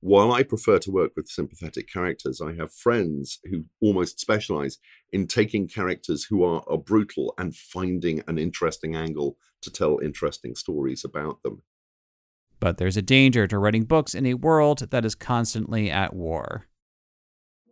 While 0.00 0.32
I 0.32 0.42
prefer 0.42 0.80
to 0.80 0.90
work 0.90 1.12
with 1.14 1.28
sympathetic 1.28 1.88
characters, 1.88 2.40
I 2.40 2.54
have 2.54 2.74
friends 2.74 3.38
who 3.44 3.66
almost 3.80 4.18
specialize 4.18 4.78
in 5.12 5.28
taking 5.28 5.68
characters 5.68 6.24
who 6.24 6.42
are, 6.42 6.64
are 6.68 6.76
brutal 6.76 7.32
and 7.38 7.54
finding 7.54 8.24
an 8.26 8.38
interesting 8.38 8.96
angle 8.96 9.36
to 9.62 9.70
tell 9.70 10.00
interesting 10.00 10.56
stories 10.56 11.04
about 11.04 11.44
them. 11.44 11.62
But 12.58 12.78
there's 12.78 12.96
a 12.96 13.02
danger 13.02 13.46
to 13.46 13.58
writing 13.58 13.84
books 13.84 14.16
in 14.16 14.26
a 14.26 14.34
world 14.34 14.90
that 14.90 15.04
is 15.04 15.14
constantly 15.14 15.92
at 15.92 16.12
war. 16.12 16.67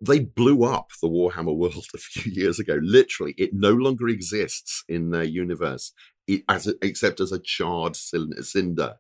They 0.01 0.21
blew 0.21 0.65
up 0.65 0.91
the 1.01 1.09
Warhammer 1.09 1.57
world 1.57 1.87
a 1.95 1.99
few 1.99 2.33
years 2.33 2.59
ago. 2.59 2.79
Literally, 2.83 3.35
it 3.39 3.51
no 3.53 3.73
longer 3.73 4.09
exists 4.09 4.85
in 4.89 5.11
their 5.11 5.25
universe, 5.25 5.93
it, 6.27 6.43
as 6.49 6.67
a, 6.67 6.75
except 6.83 7.21
as 7.21 7.33
a 7.33 7.39
charred 7.39 7.97
cinder. 7.97 8.97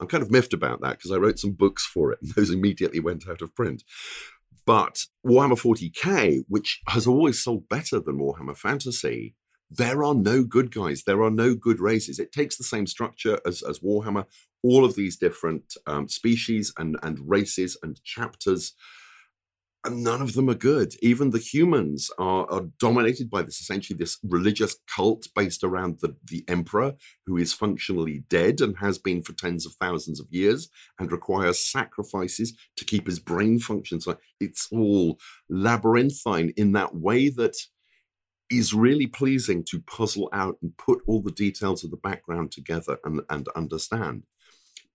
I'm 0.00 0.08
kind 0.08 0.22
of 0.22 0.30
miffed 0.30 0.54
about 0.54 0.80
that 0.80 0.98
because 0.98 1.12
I 1.12 1.16
wrote 1.16 1.38
some 1.38 1.52
books 1.52 1.84
for 1.84 2.12
it 2.12 2.18
and 2.22 2.30
those 2.34 2.50
immediately 2.50 3.00
went 3.00 3.28
out 3.28 3.42
of 3.42 3.54
print. 3.54 3.84
But 4.66 5.04
Warhammer 5.26 5.60
40k, 5.60 6.44
which 6.48 6.80
has 6.88 7.06
always 7.06 7.42
sold 7.42 7.68
better 7.68 8.00
than 8.00 8.18
Warhammer 8.18 8.56
Fantasy, 8.56 9.34
there 9.70 10.02
are 10.02 10.14
no 10.14 10.42
good 10.42 10.74
guys. 10.74 11.04
There 11.04 11.22
are 11.22 11.30
no 11.30 11.54
good 11.54 11.80
races. 11.80 12.18
It 12.18 12.32
takes 12.32 12.56
the 12.56 12.64
same 12.64 12.86
structure 12.86 13.38
as, 13.46 13.62
as 13.62 13.80
Warhammer, 13.80 14.26
all 14.62 14.84
of 14.84 14.96
these 14.96 15.16
different 15.16 15.74
um, 15.86 16.08
species 16.08 16.72
and, 16.76 16.96
and 17.02 17.18
races 17.28 17.76
and 17.82 18.02
chapters 18.02 18.74
and 19.84 20.02
none 20.02 20.20
of 20.20 20.34
them 20.34 20.50
are 20.50 20.54
good. 20.54 20.94
Even 21.00 21.30
the 21.30 21.38
humans 21.38 22.10
are, 22.18 22.50
are, 22.50 22.66
dominated 22.78 23.30
by 23.30 23.42
this 23.42 23.60
essentially 23.60 23.96
this 23.96 24.18
religious 24.22 24.76
cult 24.94 25.26
based 25.34 25.64
around 25.64 26.00
the, 26.00 26.16
the 26.24 26.44
emperor, 26.48 26.94
who 27.26 27.36
is 27.36 27.54
functionally 27.54 28.24
dead 28.28 28.60
and 28.60 28.76
has 28.78 28.98
been 28.98 29.22
for 29.22 29.32
tens 29.32 29.64
of 29.64 29.72
thousands 29.80 30.20
of 30.20 30.26
years 30.30 30.68
and 30.98 31.10
requires 31.10 31.58
sacrifices 31.58 32.56
to 32.76 32.84
keep 32.84 33.06
his 33.06 33.18
brain 33.18 33.58
functions. 33.58 34.06
It's 34.38 34.68
all 34.70 35.18
labyrinthine 35.48 36.52
in 36.56 36.72
that 36.72 36.94
way 36.94 37.30
that 37.30 37.56
is 38.50 38.74
really 38.74 39.06
pleasing 39.06 39.64
to 39.64 39.80
puzzle 39.80 40.28
out 40.32 40.56
and 40.60 40.76
put 40.76 41.00
all 41.06 41.22
the 41.22 41.30
details 41.30 41.84
of 41.84 41.90
the 41.90 41.96
background 41.96 42.52
together 42.52 42.98
and, 43.04 43.22
and 43.30 43.46
understand. 43.56 44.24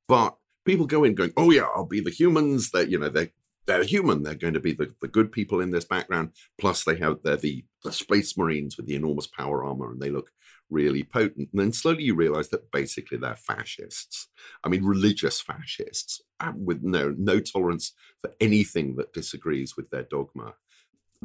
But 0.07 0.35
people 0.65 0.85
go 0.85 1.03
in 1.03 1.15
going, 1.15 1.31
oh 1.37 1.51
yeah, 1.51 1.67
I'll 1.75 1.85
be 1.85 2.01
the 2.01 2.11
humans. 2.11 2.71
That 2.71 2.89
you 2.89 2.99
know, 2.99 3.09
they're 3.09 3.31
they're 3.65 3.83
human. 3.83 4.23
They're 4.23 4.35
going 4.35 4.53
to 4.53 4.59
be 4.59 4.73
the, 4.73 4.93
the 5.01 5.07
good 5.07 5.31
people 5.31 5.61
in 5.61 5.71
this 5.71 5.85
background. 5.85 6.31
Plus, 6.57 6.83
they 6.83 6.97
have 6.97 7.17
they're 7.23 7.37
the, 7.37 7.65
the 7.83 7.91
space 7.91 8.37
marines 8.37 8.77
with 8.77 8.85
the 8.85 8.95
enormous 8.95 9.27
power 9.27 9.63
armor, 9.63 9.91
and 9.91 10.01
they 10.01 10.09
look 10.09 10.31
really 10.69 11.03
potent. 11.03 11.49
And 11.51 11.61
then 11.61 11.73
slowly 11.73 12.03
you 12.03 12.15
realize 12.15 12.49
that 12.49 12.71
basically 12.71 13.17
they're 13.17 13.35
fascists. 13.35 14.27
I 14.63 14.69
mean, 14.69 14.83
religious 14.83 15.41
fascists 15.41 16.21
with 16.55 16.83
no 16.83 17.13
no 17.17 17.39
tolerance 17.39 17.93
for 18.19 18.31
anything 18.39 18.95
that 18.97 19.13
disagrees 19.13 19.75
with 19.75 19.89
their 19.89 20.03
dogma, 20.03 20.55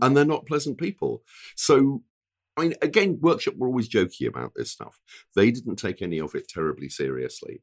and 0.01 0.17
they're 0.17 0.25
not 0.25 0.47
pleasant 0.47 0.79
people. 0.79 1.23
So. 1.57 2.03
I 2.57 2.63
mean, 2.63 2.75
again, 2.83 3.19
Workshop 3.23 3.55
were 3.57 3.69
always 3.69 3.89
jokey 3.89 4.27
about 4.27 4.53
this 4.55 4.73
stuff. 4.73 4.99
They 5.35 5.51
didn't 5.51 5.77
take 5.77 6.03
any 6.03 6.19
of 6.19 6.35
it 6.35 6.49
terribly 6.49 6.91
seriously. 6.91 7.63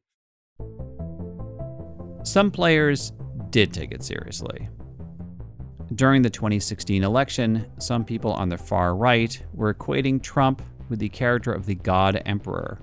Some 2.23 2.49
players 2.49 3.11
did 3.57 3.73
take 3.73 3.91
it 3.91 4.03
seriously. 4.03 4.69
During 5.95 6.21
the 6.21 6.29
2016 6.29 7.03
election, 7.03 7.65
some 7.79 8.05
people 8.05 8.31
on 8.33 8.49
the 8.49 8.57
far 8.57 8.95
right 8.95 9.43
were 9.51 9.73
equating 9.73 10.21
Trump 10.21 10.61
with 10.89 10.99
the 10.99 11.09
character 11.09 11.53
of 11.53 11.65
the 11.65 11.73
God 11.73 12.21
Emperor. 12.27 12.77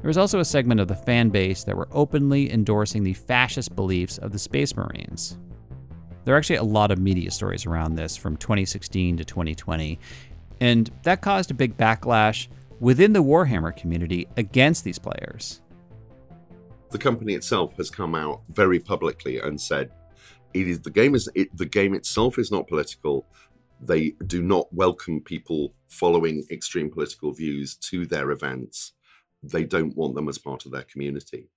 There 0.00 0.08
was 0.08 0.16
also 0.16 0.40
a 0.40 0.46
segment 0.46 0.80
of 0.80 0.88
the 0.88 0.96
fan 0.96 1.28
base 1.28 1.62
that 1.64 1.76
were 1.76 1.90
openly 1.92 2.50
endorsing 2.50 3.04
the 3.04 3.12
fascist 3.12 3.76
beliefs 3.76 4.16
of 4.16 4.32
the 4.32 4.38
Space 4.38 4.74
Marines. 4.74 5.36
There 6.24 6.34
are 6.34 6.38
actually 6.38 6.56
a 6.56 6.62
lot 6.62 6.90
of 6.90 6.98
media 6.98 7.30
stories 7.30 7.66
around 7.66 7.96
this 7.96 8.16
from 8.16 8.38
2016 8.38 9.18
to 9.18 9.26
2020, 9.26 9.98
and 10.62 10.90
that 11.02 11.20
caused 11.20 11.50
a 11.50 11.54
big 11.54 11.76
backlash 11.76 12.48
within 12.80 13.12
the 13.12 13.22
Warhammer 13.22 13.76
community 13.76 14.26
against 14.38 14.84
these 14.84 14.98
players 14.98 15.60
the 16.90 16.98
company 16.98 17.34
itself 17.34 17.76
has 17.76 17.90
come 17.90 18.14
out 18.14 18.42
very 18.50 18.78
publicly 18.78 19.38
and 19.38 19.60
said 19.60 19.90
it 20.54 20.68
is 20.68 20.80
the 20.80 20.90
game 20.90 21.14
is 21.14 21.28
it, 21.34 21.56
the 21.56 21.66
game 21.66 21.94
itself 21.94 22.38
is 22.38 22.50
not 22.50 22.68
political. 22.68 23.26
They 23.80 24.14
do 24.26 24.42
not 24.42 24.72
welcome 24.72 25.20
people 25.20 25.74
following 25.88 26.44
extreme 26.50 26.90
political 26.90 27.32
views 27.32 27.76
to 27.90 28.06
their 28.06 28.30
events. 28.30 28.92
They 29.42 29.64
don't 29.64 29.96
want 29.96 30.14
them 30.14 30.28
as 30.28 30.38
part 30.38 30.66
of 30.66 30.72
their 30.72 30.82
community. 30.82 31.48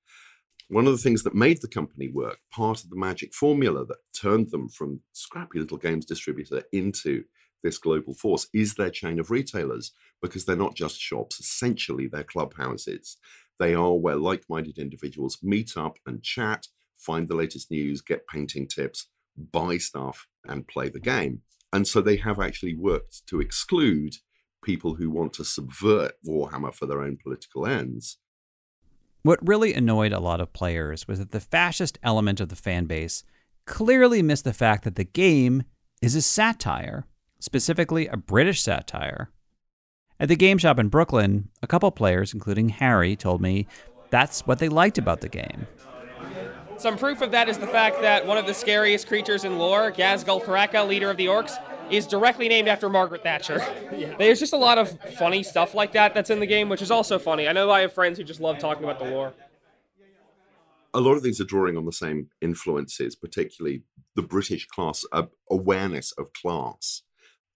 One 0.67 0.87
of 0.87 0.93
the 0.93 0.99
things 0.99 1.23
that 1.23 1.35
made 1.35 1.61
the 1.61 1.67
company 1.67 2.07
work, 2.07 2.37
part 2.51 2.83
of 2.83 2.89
the 2.89 2.95
magic 2.95 3.33
formula 3.33 3.85
that 3.85 3.97
turned 4.13 4.51
them 4.51 4.69
from 4.69 5.01
scrappy 5.11 5.59
little 5.59 5.77
games 5.77 6.05
distributor 6.05 6.63
into 6.71 7.25
this 7.63 7.77
global 7.77 8.13
force, 8.13 8.47
is 8.53 8.75
their 8.75 8.89
chain 8.89 9.19
of 9.19 9.31
retailers 9.31 9.91
because 10.21 10.45
they're 10.45 10.55
not 10.55 10.75
just 10.75 10.99
shops, 10.99 11.39
essentially, 11.39 12.07
they're 12.07 12.23
clubhouses. 12.23 13.17
They 13.59 13.73
are 13.73 13.95
where 13.95 14.15
like 14.15 14.45
minded 14.47 14.77
individuals 14.77 15.39
meet 15.43 15.75
up 15.75 15.97
and 16.05 16.23
chat, 16.23 16.67
find 17.01 17.27
the 17.27 17.35
latest 17.35 17.71
news, 17.71 18.01
get 18.01 18.27
painting 18.27 18.67
tips, 18.67 19.07
buy 19.51 19.77
stuff, 19.77 20.27
and 20.45 20.67
play 20.67 20.89
the 20.89 20.99
game. 20.99 21.41
And 21.73 21.87
so 21.87 22.01
they 22.01 22.17
have 22.17 22.39
actually 22.39 22.75
worked 22.75 23.25
to 23.27 23.39
exclude 23.39 24.15
people 24.63 24.95
who 24.95 25.09
want 25.09 25.33
to 25.33 25.45
subvert 25.45 26.13
Warhammer 26.25 26.73
for 26.73 26.85
their 26.85 27.01
own 27.01 27.17
political 27.21 27.65
ends. 27.65 28.17
What 29.23 29.47
really 29.47 29.73
annoyed 29.73 30.13
a 30.13 30.19
lot 30.19 30.41
of 30.41 30.53
players 30.53 31.07
was 31.07 31.19
that 31.19 31.31
the 31.31 31.39
fascist 31.39 31.97
element 32.03 32.39
of 32.39 32.49
the 32.49 32.55
fan 32.55 32.85
base 32.85 33.23
clearly 33.65 34.21
missed 34.21 34.43
the 34.43 34.53
fact 34.53 34.83
that 34.83 34.95
the 34.95 35.03
game 35.03 35.63
is 36.01 36.15
a 36.15 36.21
satire, 36.21 37.05
specifically 37.39 38.07
a 38.07 38.17
British 38.17 38.61
satire, 38.61 39.29
at 40.21 40.27
the 40.27 40.35
game 40.35 40.59
shop 40.59 40.77
in 40.77 40.87
Brooklyn, 40.87 41.49
a 41.63 41.67
couple 41.67 41.89
players, 41.89 42.31
including 42.31 42.69
Harry, 42.69 43.15
told 43.15 43.41
me 43.41 43.65
that's 44.11 44.45
what 44.45 44.59
they 44.59 44.69
liked 44.69 44.99
about 44.99 45.21
the 45.21 45.29
game. 45.29 45.65
Some 46.81 46.97
proof 46.97 47.21
of 47.21 47.29
that 47.29 47.47
is 47.47 47.59
the 47.59 47.67
fact 47.67 48.01
that 48.01 48.25
one 48.25 48.39
of 48.39 48.47
the 48.47 48.55
scariest 48.55 49.07
creatures 49.07 49.43
in 49.43 49.59
lore, 49.59 49.91
Ghazghkull 49.91 50.43
Thraka, 50.43 50.87
leader 50.87 51.11
of 51.11 51.17
the 51.17 51.27
orcs, 51.27 51.53
is 51.91 52.07
directly 52.07 52.49
named 52.49 52.67
after 52.67 52.89
Margaret 52.89 53.21
Thatcher. 53.21 53.63
Yeah. 53.95 54.15
There's 54.17 54.39
just 54.39 54.53
a 54.53 54.57
lot 54.57 54.79
of 54.79 54.97
funny 55.19 55.43
stuff 55.43 55.75
like 55.75 55.91
that 55.91 56.15
that's 56.15 56.31
in 56.31 56.39
the 56.39 56.47
game, 56.47 56.69
which 56.69 56.81
is 56.81 56.89
also 56.89 57.19
funny. 57.19 57.47
I 57.47 57.51
know 57.51 57.69
I 57.69 57.81
have 57.81 57.93
friends 57.93 58.17
who 58.17 58.23
just 58.23 58.39
love 58.39 58.57
talking 58.57 58.83
about 58.83 58.97
the 58.97 59.05
lore. 59.05 59.33
A 60.95 60.99
lot 60.99 61.13
of 61.13 61.21
these 61.21 61.39
are 61.39 61.43
drawing 61.45 61.77
on 61.77 61.85
the 61.85 61.91
same 61.91 62.29
influences, 62.41 63.15
particularly 63.15 63.83
the 64.15 64.23
British 64.23 64.65
class 64.65 65.05
uh, 65.11 65.23
awareness 65.51 66.13
of 66.13 66.33
class 66.33 67.03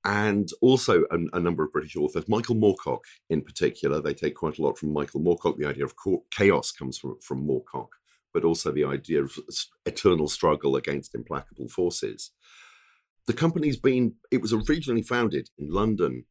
and 0.04 0.50
also 0.62 1.04
a, 1.10 1.18
a, 1.34 1.40
number 1.40 1.64
of 1.64 1.72
British 1.72 1.96
authors. 1.96 2.28
Michael 2.28 2.56
Moorcock, 2.56 3.00
in 3.32 3.42
particular, 3.42 4.02
they 4.02 4.14
take 4.14 4.36
quite 4.36 4.60
a 4.60 4.62
lot 4.62 4.78
from 4.78 4.94
Michael 4.94 5.22
Moorcock. 5.22 5.58
The 5.58 5.68
idea 5.68 5.86
of 5.86 5.96
chaos 6.30 6.72
comes 6.72 7.00
from, 7.00 7.18
from 7.22 7.48
Moorcock, 7.48 7.88
but 8.36 8.44
also 8.44 8.72
the 8.72 8.86
idea 8.86 9.24
of 9.24 9.36
eternal 9.86 10.28
struggle 10.28 10.76
against 10.76 11.16
implacable 11.16 11.70
forces. 11.70 12.32
The 13.26 13.34
company's 13.34 13.78
been, 13.78 14.16
it 14.30 14.42
was 14.42 14.54
originally 14.54 15.02
founded 15.02 15.50
in 15.58 15.72
London, 15.72 16.26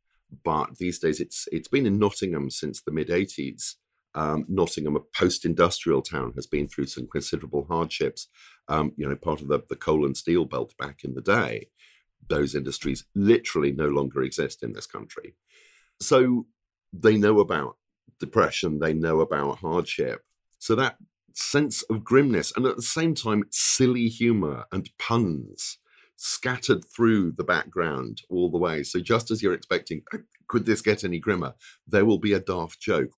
but 0.45 0.77
these 0.77 0.99
days 0.99 1.19
it's 1.19 1.49
it's 1.51 1.69
been 1.69 1.87
in 1.87 1.99
Nottingham 1.99 2.51
since 2.51 2.81
the 2.83 2.93
mid 2.93 3.09
80s. 3.09 3.75
Um, 4.17 4.45
Nottingham, 4.49 4.95
a 4.95 5.01
post-industrial 5.01 6.03
town, 6.03 6.35
has 6.37 6.47
been 6.47 6.69
through 6.69 6.87
some 6.87 7.09
considerable 7.09 7.67
hardships. 7.69 8.29
Um, 8.69 8.93
you 8.97 9.09
know, 9.09 9.17
part 9.17 9.41
of 9.41 9.49
the, 9.49 9.61
the 9.69 9.75
coal 9.75 10.07
and 10.07 10.17
steel 10.17 10.45
belt 10.45 10.73
back 10.79 11.03
in 11.03 11.15
the 11.15 11.21
day 11.21 11.71
those 12.29 12.55
industries 12.55 13.05
literally 13.15 13.73
no 13.73 13.89
longer 13.89 14.23
exist 14.23 14.63
in 14.63 14.73
this 14.73 14.87
country. 14.87 15.35
So 16.01 16.47
they 16.93 17.17
know 17.17 17.41
about 17.41 17.77
depression, 18.21 18.79
they 18.79 18.95
know 18.95 19.21
about 19.21 19.59
hardship. 19.59 20.23
So 20.59 20.75
that 20.77 20.97
sense 21.35 21.83
of 21.85 22.05
grimness 22.05 22.53
and 22.57 22.65
at 22.65 22.77
the 22.77 22.83
same 22.83 23.15
time 23.15 23.45
silly 23.51 24.09
humor 24.09 24.65
and 24.73 24.89
puns 24.99 25.79
scattered 26.17 26.85
through 26.85 27.33
the 27.33 27.45
background 27.45 28.23
all 28.31 28.51
the 28.51 28.59
way. 28.59 28.83
So 28.83 29.01
just 29.01 29.31
as 29.31 29.43
you're 29.43 29.53
expecting, 29.53 30.03
uh, 30.13 30.19
could 30.47 30.65
this 30.65 30.81
get 30.81 31.05
any 31.05 31.19
grimmer? 31.19 31.55
There 31.87 32.05
will 32.05 32.19
be 32.19 32.33
a 32.33 32.41
daft 32.41 32.81
joke. 32.81 33.11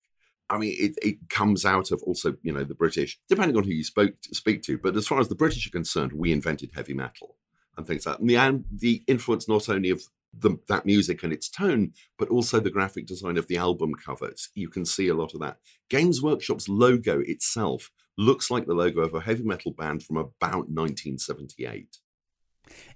I 0.49 0.57
mean, 0.57 0.75
it, 0.79 0.97
it 1.01 1.29
comes 1.29 1.65
out 1.65 1.91
of 1.91 2.01
also, 2.03 2.35
you 2.41 2.53
know, 2.53 2.63
the 2.63 2.73
British, 2.73 3.19
depending 3.29 3.57
on 3.57 3.65
who 3.65 3.71
you 3.71 3.83
spoke 3.83 4.13
speak 4.31 4.63
to. 4.63 4.77
But 4.77 4.95
as 4.95 5.07
far 5.07 5.19
as 5.19 5.27
the 5.27 5.35
British 5.35 5.67
are 5.67 5.71
concerned, 5.71 6.13
we 6.13 6.31
invented 6.31 6.71
heavy 6.73 6.93
metal 6.93 7.35
and 7.77 7.85
things 7.85 8.05
like 8.05 8.15
that. 8.15 8.21
And 8.21 8.29
the, 8.29 8.37
and 8.37 8.65
the 8.71 9.03
influence 9.07 9.47
not 9.47 9.69
only 9.69 9.89
of 9.89 10.03
the, 10.33 10.57
that 10.67 10.85
music 10.85 11.23
and 11.23 11.33
its 11.33 11.49
tone, 11.49 11.93
but 12.17 12.29
also 12.29 12.59
the 12.59 12.69
graphic 12.69 13.05
design 13.05 13.37
of 13.37 13.47
the 13.47 13.57
album 13.57 13.93
covers. 13.93 14.49
You 14.55 14.69
can 14.69 14.85
see 14.85 15.07
a 15.07 15.15
lot 15.15 15.33
of 15.33 15.39
that. 15.41 15.57
Games 15.89 16.21
Workshop's 16.21 16.69
logo 16.69 17.19
itself 17.19 17.91
looks 18.17 18.49
like 18.49 18.65
the 18.65 18.73
logo 18.73 19.01
of 19.01 19.13
a 19.13 19.21
heavy 19.21 19.43
metal 19.43 19.71
band 19.71 20.03
from 20.03 20.17
about 20.17 20.69
1978. 20.69 21.97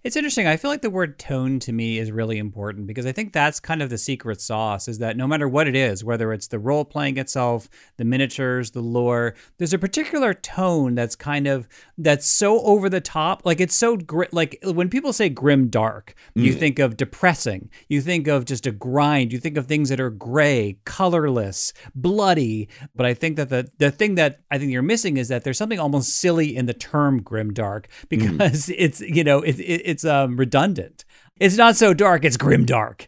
It's 0.03 0.15
interesting. 0.15 0.47
I 0.47 0.57
feel 0.57 0.71
like 0.71 0.81
the 0.81 0.89
word 0.89 1.19
tone 1.19 1.59
to 1.59 1.71
me 1.71 1.99
is 1.99 2.11
really 2.11 2.39
important 2.39 2.87
because 2.87 3.05
I 3.05 3.11
think 3.11 3.33
that's 3.33 3.59
kind 3.59 3.83
of 3.83 3.91
the 3.91 3.99
secret 3.99 4.41
sauce 4.41 4.87
is 4.87 4.97
that 4.97 5.15
no 5.15 5.27
matter 5.27 5.47
what 5.47 5.67
it 5.67 5.75
is, 5.75 6.03
whether 6.03 6.33
it's 6.33 6.47
the 6.47 6.57
role 6.57 6.83
playing 6.85 7.17
itself, 7.17 7.69
the 7.97 8.03
miniatures, 8.03 8.71
the 8.71 8.81
lore, 8.81 9.35
there's 9.59 9.73
a 9.73 9.77
particular 9.77 10.33
tone 10.33 10.95
that's 10.95 11.15
kind 11.15 11.45
of 11.45 11.67
that's 11.99 12.25
so 12.25 12.61
over 12.61 12.89
the 12.89 12.99
top. 12.99 13.45
Like 13.45 13.61
it's 13.61 13.75
so 13.75 13.95
gr- 13.95 14.23
like 14.31 14.57
when 14.63 14.89
people 14.89 15.13
say 15.13 15.29
grim 15.29 15.67
dark, 15.67 16.15
you 16.33 16.53
Mm. 16.55 16.59
think 16.59 16.79
of 16.79 16.97
depressing. 16.97 17.69
You 17.87 18.01
think 18.01 18.27
of 18.27 18.45
just 18.45 18.65
a 18.65 18.71
grind. 18.71 19.31
You 19.31 19.39
think 19.39 19.55
of 19.55 19.67
things 19.67 19.89
that 19.89 19.99
are 19.99 20.09
gray, 20.09 20.77
colorless, 20.83 21.73
bloody. 21.93 22.67
But 22.95 23.05
I 23.05 23.13
think 23.13 23.35
that 23.35 23.49
the 23.49 23.69
the 23.77 23.91
thing 23.91 24.15
that 24.15 24.39
I 24.49 24.57
think 24.57 24.71
you're 24.71 24.81
missing 24.81 25.17
is 25.17 25.27
that 25.27 25.43
there's 25.43 25.59
something 25.59 25.79
almost 25.79 26.09
silly 26.15 26.55
in 26.55 26.65
the 26.65 26.73
term 26.73 27.21
grim 27.21 27.53
dark 27.53 27.87
because 28.09 28.67
it's 28.77 28.99
you 29.01 29.23
know 29.23 29.41
it, 29.41 29.59
it, 29.59 29.90
it's 29.91 30.05
um 30.05 30.37
redundant. 30.37 31.05
It's 31.39 31.57
not 31.57 31.75
so 31.75 31.93
dark. 31.93 32.25
It's 32.25 32.37
grim 32.37 32.65
dark. 32.65 33.07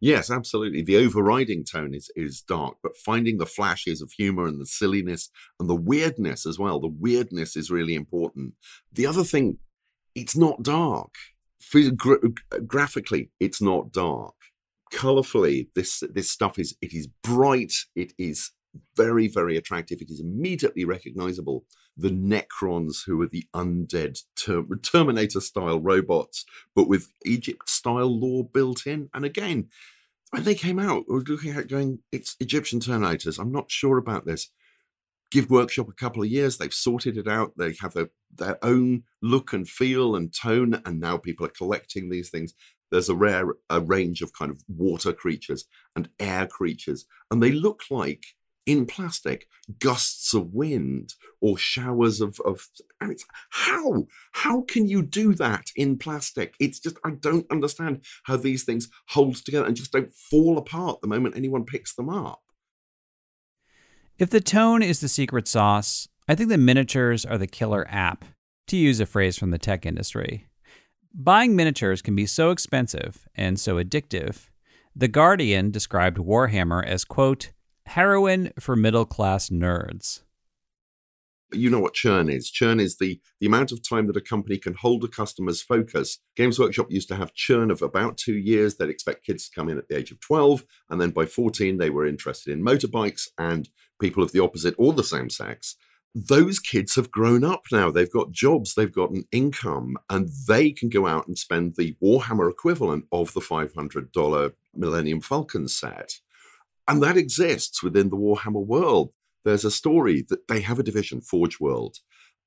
Yes, 0.00 0.32
absolutely. 0.32 0.82
The 0.82 0.96
overriding 0.96 1.64
tone 1.64 1.94
is 1.94 2.10
is 2.16 2.40
dark, 2.40 2.74
but 2.82 2.96
finding 2.96 3.38
the 3.38 3.46
flashes 3.46 4.02
of 4.02 4.10
humor 4.10 4.46
and 4.46 4.60
the 4.60 4.66
silliness 4.66 5.30
and 5.60 5.70
the 5.70 5.76
weirdness 5.76 6.44
as 6.44 6.58
well. 6.58 6.80
The 6.80 6.88
weirdness 6.88 7.56
is 7.56 7.70
really 7.70 7.94
important. 7.94 8.54
The 8.92 9.06
other 9.06 9.22
thing, 9.22 9.58
it's 10.16 10.36
not 10.36 10.64
dark. 10.64 11.14
Gra- 11.96 12.18
graphically, 12.66 13.30
it's 13.38 13.62
not 13.62 13.92
dark. 13.92 14.34
Colorfully, 14.92 15.68
this 15.76 16.02
this 16.12 16.30
stuff 16.30 16.58
is 16.58 16.76
it 16.82 16.92
is 16.92 17.06
bright. 17.22 17.72
It 17.94 18.12
is 18.18 18.50
very 18.96 19.28
very 19.28 19.56
attractive. 19.56 20.00
It 20.00 20.10
is 20.10 20.20
immediately 20.20 20.84
recognizable. 20.84 21.64
The 21.96 22.10
Necrons, 22.10 23.04
who 23.06 23.20
are 23.20 23.28
the 23.28 23.44
undead 23.54 24.18
ter- 24.34 24.64
Terminator 24.82 25.40
style 25.40 25.80
robots, 25.80 26.44
but 26.74 26.88
with 26.88 27.08
Egypt 27.24 27.68
style 27.68 28.18
lore 28.18 28.44
built 28.44 28.86
in. 28.86 29.10
And 29.12 29.24
again, 29.24 29.68
when 30.30 30.44
they 30.44 30.54
came 30.54 30.78
out, 30.78 31.04
we 31.06 31.16
were 31.16 31.24
looking 31.24 31.52
at 31.52 31.68
going, 31.68 31.98
it's 32.10 32.36
Egyptian 32.40 32.80
Terminators. 32.80 33.38
I'm 33.38 33.52
not 33.52 33.70
sure 33.70 33.98
about 33.98 34.24
this. 34.24 34.48
Give 35.30 35.50
Workshop 35.50 35.88
a 35.88 35.92
couple 35.92 36.22
of 36.22 36.30
years. 36.30 36.56
They've 36.56 36.72
sorted 36.72 37.18
it 37.18 37.28
out. 37.28 37.52
They 37.58 37.74
have 37.80 37.92
their, 37.92 38.08
their 38.34 38.58
own 38.64 39.02
look 39.20 39.52
and 39.52 39.68
feel 39.68 40.16
and 40.16 40.34
tone. 40.34 40.80
And 40.86 41.00
now 41.00 41.18
people 41.18 41.44
are 41.44 41.50
collecting 41.50 42.08
these 42.08 42.30
things. 42.30 42.54
There's 42.90 43.10
a 43.10 43.14
rare 43.14 43.46
a 43.68 43.80
range 43.80 44.22
of 44.22 44.32
kind 44.32 44.50
of 44.50 44.62
water 44.68 45.12
creatures 45.12 45.66
and 45.94 46.08
air 46.18 46.46
creatures. 46.46 47.04
And 47.30 47.42
they 47.42 47.52
look 47.52 47.82
like 47.90 48.24
in 48.66 48.86
plastic 48.86 49.48
gusts 49.78 50.34
of 50.34 50.52
wind 50.52 51.14
or 51.40 51.58
showers 51.58 52.20
of, 52.20 52.38
of 52.44 52.68
and 53.00 53.10
it's 53.10 53.24
how 53.50 54.06
how 54.32 54.62
can 54.62 54.88
you 54.88 55.02
do 55.02 55.34
that 55.34 55.66
in 55.76 55.98
plastic 55.98 56.54
it's 56.60 56.78
just 56.78 56.96
i 57.04 57.10
don't 57.10 57.50
understand 57.50 58.00
how 58.24 58.36
these 58.36 58.64
things 58.64 58.88
hold 59.08 59.36
together 59.36 59.66
and 59.66 59.76
just 59.76 59.92
don't 59.92 60.12
fall 60.12 60.58
apart 60.58 61.00
the 61.00 61.08
moment 61.08 61.36
anyone 61.36 61.64
picks 61.64 61.94
them 61.94 62.08
up 62.08 62.42
If 64.18 64.30
the 64.30 64.40
tone 64.40 64.82
is 64.82 65.00
the 65.00 65.08
secret 65.08 65.48
sauce, 65.48 66.06
I 66.28 66.34
think 66.34 66.48
the 66.48 66.58
miniatures 66.58 67.24
are 67.24 67.38
the 67.38 67.46
killer 67.46 67.86
app, 67.88 68.24
to 68.68 68.76
use 68.76 69.00
a 69.00 69.06
phrase 69.06 69.36
from 69.36 69.50
the 69.50 69.58
tech 69.58 69.84
industry. 69.84 70.46
Buying 71.14 71.56
miniatures 71.56 72.02
can 72.02 72.14
be 72.14 72.26
so 72.26 72.50
expensive 72.50 73.26
and 73.34 73.58
so 73.58 73.82
addictive. 73.82 74.48
The 74.94 75.08
Guardian 75.08 75.70
described 75.70 76.18
Warhammer 76.18 76.84
as, 76.86 77.04
quote, 77.04 77.51
heroin 77.86 78.52
for 78.58 78.76
middle 78.76 79.04
class 79.06 79.48
nerds. 79.50 80.20
you 81.54 81.68
know 81.68 81.80
what 81.80 81.92
churn 81.92 82.30
is. 82.30 82.50
Churn 82.50 82.80
is 82.80 82.96
the 82.96 83.20
the 83.40 83.46
amount 83.46 83.72
of 83.72 83.86
time 83.86 84.06
that 84.06 84.16
a 84.16 84.20
company 84.22 84.56
can 84.56 84.74
hold 84.74 85.04
a 85.04 85.08
customer's 85.08 85.60
focus. 85.60 86.18
Games 86.34 86.58
workshop 86.58 86.90
used 86.90 87.08
to 87.08 87.16
have 87.16 87.34
churn 87.34 87.70
of 87.70 87.82
about 87.82 88.16
two 88.16 88.36
years. 88.36 88.76
They'd 88.76 88.88
expect 88.88 89.26
kids 89.26 89.48
to 89.48 89.54
come 89.54 89.68
in 89.68 89.78
at 89.78 89.88
the 89.88 89.96
age 89.96 90.10
of 90.10 90.20
12 90.20 90.64
and 90.88 91.00
then 91.00 91.10
by 91.10 91.26
14 91.26 91.76
they 91.76 91.90
were 91.90 92.06
interested 92.06 92.52
in 92.52 92.64
motorbikes 92.64 93.28
and 93.36 93.68
people 94.00 94.22
of 94.22 94.32
the 94.32 94.40
opposite 94.42 94.74
or 94.78 94.92
the 94.92 95.04
same 95.04 95.28
sex. 95.28 95.76
Those 96.14 96.58
kids 96.58 96.94
have 96.96 97.10
grown 97.10 97.42
up 97.42 97.64
now. 97.72 97.90
They've 97.90 98.10
got 98.10 98.32
jobs. 98.32 98.74
They've 98.74 98.92
got 98.92 99.10
an 99.10 99.24
income 99.32 99.96
and 100.10 100.28
they 100.46 100.70
can 100.70 100.88
go 100.88 101.06
out 101.06 101.26
and 101.26 101.38
spend 101.38 101.76
the 101.76 101.96
warhammer 102.02 102.50
equivalent 102.50 103.06
of 103.12 103.32
the 103.34 103.40
$500 103.40 104.52
millennium 104.74 105.20
falcon 105.20 105.68
set 105.68 106.20
and 106.88 107.02
that 107.02 107.16
exists 107.16 107.82
within 107.82 108.08
the 108.08 108.16
warhammer 108.16 108.64
world 108.64 109.12
there's 109.44 109.64
a 109.64 109.70
story 109.70 110.24
that 110.28 110.48
they 110.48 110.60
have 110.60 110.78
a 110.78 110.84
division, 110.84 111.20
Forge 111.20 111.58
World, 111.58 111.98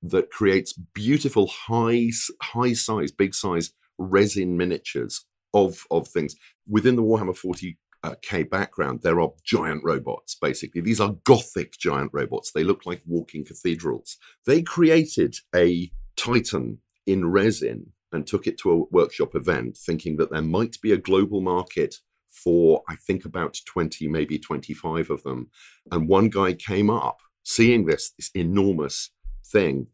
that 0.02 0.32
creates 0.32 0.74
beautiful 0.74 1.48
high 1.48 2.10
high 2.42 2.74
size, 2.74 3.12
big 3.12 3.34
size 3.34 3.72
resin 3.98 4.58
miniatures 4.58 5.26
of 5.54 5.86
of 5.92 6.08
things 6.08 6.36
within 6.68 6.96
the 6.96 7.04
Warhammer 7.04 7.36
40 7.36 7.78
uh, 8.04 8.16
K 8.22 8.44
background. 8.44 9.02
There 9.02 9.20
are 9.20 9.32
giant 9.44 9.84
robots. 9.84 10.36
Basically, 10.40 10.82
these 10.82 11.00
are 11.00 11.16
gothic 11.24 11.78
giant 11.78 12.12
robots. 12.14 12.52
They 12.52 12.64
look 12.64 12.86
like 12.86 13.02
walking 13.06 13.46
cathedrals. 13.46 14.18
They 14.46 14.62
created 14.62 15.36
a 15.56 15.92
Titan 16.16 16.80
in 17.06 17.30
resin 17.30 17.92
and 18.12 18.26
took 18.26 18.48
it 18.48 18.58
to 18.60 18.72
a 18.72 18.84
workshop 18.92 19.36
event, 19.36 19.78
thinking 19.78 20.16
that 20.18 20.32
there 20.32 20.42
might 20.42 20.80
be 20.82 20.94
a 20.94 20.98
global 20.98 21.42
market 21.42 21.96
for 22.44 22.84
I 22.90 22.96
think 22.96 23.26
about 23.26 23.58
20, 23.66 24.08
maybe 24.08 24.38
25 24.38 25.10
of 25.10 25.24
them. 25.24 25.50
And 25.92 26.08
one 26.08 26.30
guy 26.30 26.54
came 26.54 26.90
up 26.90 27.20
seeing 27.44 27.86
this, 27.86 28.12
this 28.12 28.30
enormous 28.34 29.12
thing 29.46 29.88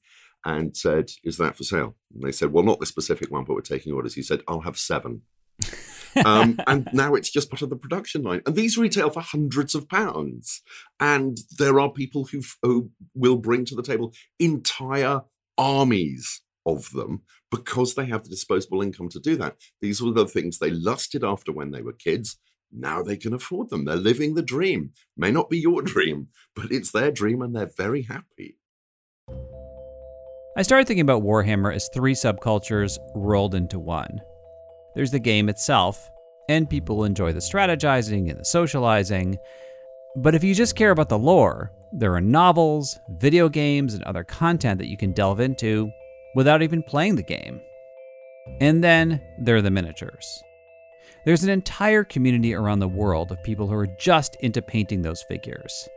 and 0.45 0.75
said, 0.75 1.12
Is 1.23 1.38
that 1.38 1.56
for 1.56 1.63
sale? 1.63 1.95
And 2.13 2.23
they 2.23 2.32
said, 2.32 2.51
Well, 2.51 2.63
not 2.63 2.80
the 2.80 2.86
specific 2.86 3.32
one, 3.32 3.43
but 3.43 3.54
we're 3.54 3.62
taking 3.62 3.93
orders. 3.93 4.15
He 4.15 4.23
said, 4.23 4.41
I'll 4.47 4.62
have 4.62 4.77
seven. 4.77 5.21
um, 6.25 6.60
and 6.67 6.89
now 6.93 7.13
it's 7.13 7.30
just 7.30 7.49
part 7.49 7.62
of 7.62 7.69
the 7.69 7.75
production 7.75 8.23
line. 8.23 8.41
And 8.45 8.56
these 8.56 8.77
retail 8.77 9.10
for 9.10 9.21
hundreds 9.21 9.75
of 9.75 9.88
pounds. 9.88 10.62
And 10.99 11.38
there 11.58 11.80
are 11.80 11.91
people 11.91 12.25
who, 12.25 12.41
who 12.63 12.89
will 13.13 13.38
bring 13.38 13.65
to 13.65 13.75
the 13.75 13.84
table 13.84 14.13
entire 14.39 15.21
armies 15.58 16.41
of 16.65 16.89
them 16.91 17.21
because 17.50 17.95
they 17.95 18.06
have 18.06 18.24
the 18.24 18.30
disposable 18.30 18.82
income 18.82 19.10
to 19.10 19.19
do 19.19 19.36
that. 19.38 19.56
These 19.82 20.02
were 20.02 20.12
the 20.12 20.28
things 20.28 20.58
they 20.58 20.71
lusted 20.71 21.24
after 21.24 21.52
when 21.52 21.71
they 21.71 21.82
were 21.82 21.93
kids. 21.93 22.38
Now 22.71 23.04
they 23.04 23.17
can 23.17 23.34
afford 23.34 23.69
them. 23.69 23.86
They're 23.86 23.95
living 23.95 24.34
the 24.34 24.41
dream. 24.41 24.91
May 25.17 25.32
not 25.32 25.50
be 25.50 25.60
your 25.60 25.82
dream, 25.82 26.28
but 26.56 26.71
it's 26.71 26.91
their 26.91 27.12
dream 27.12 27.41
and 27.41 27.56
they're 27.56 27.71
very 27.76 28.04
happy. 28.04 28.58
I 30.58 30.63
started 30.63 30.86
thinking 30.86 31.02
about 31.02 31.24
Warhammer 31.24 31.74
as 31.74 31.89
three 31.93 32.13
subcultures 32.13 32.97
rolled 33.15 33.56
into 33.56 33.80
one. 33.80 34.19
There's 34.95 35.12
the 35.12 35.19
game 35.19 35.47
itself, 35.47 36.10
and 36.50 36.69
people 36.69 37.06
enjoy 37.06 37.32
the 37.32 37.39
strategizing 37.39 38.30
and 38.30 38.38
the 38.38 38.43
socializing. 38.43 39.38
But 40.17 40.36
if 40.36 40.43
you 40.43 40.54
just 40.54 40.76
care 40.76 40.91
about 40.91 41.08
the 41.08 41.17
lore, 41.17 41.71
there 41.93 42.13
are 42.15 42.21
novels, 42.21 43.00
video 43.12 43.47
games, 43.47 43.93
and 43.93 44.04
other 44.04 44.26
content 44.26 44.78
that 44.80 44.89
you 44.89 44.97
can 44.97 45.13
delve 45.13 45.39
into 45.39 45.89
without 46.36 46.62
even 46.62 46.84
playing 46.84 47.15
the 47.15 47.24
game. 47.24 47.62
And 48.60 48.84
then 48.84 49.22
there 49.38 49.56
are 49.56 49.62
the 49.62 49.72
miniatures. 49.72 50.44
There's 51.26 51.44
an 51.44 51.50
entire 51.50 52.04
community 52.04 52.54
around 52.54 52.80
the 52.80 52.88
world 52.88 53.32
of 53.32 53.44
people 53.44 53.67
who 53.67 53.76
are 53.76 53.88
just 54.00 54.36
into 54.41 54.62
painting 54.62 55.02
those 55.02 55.24
figures. 55.24 55.88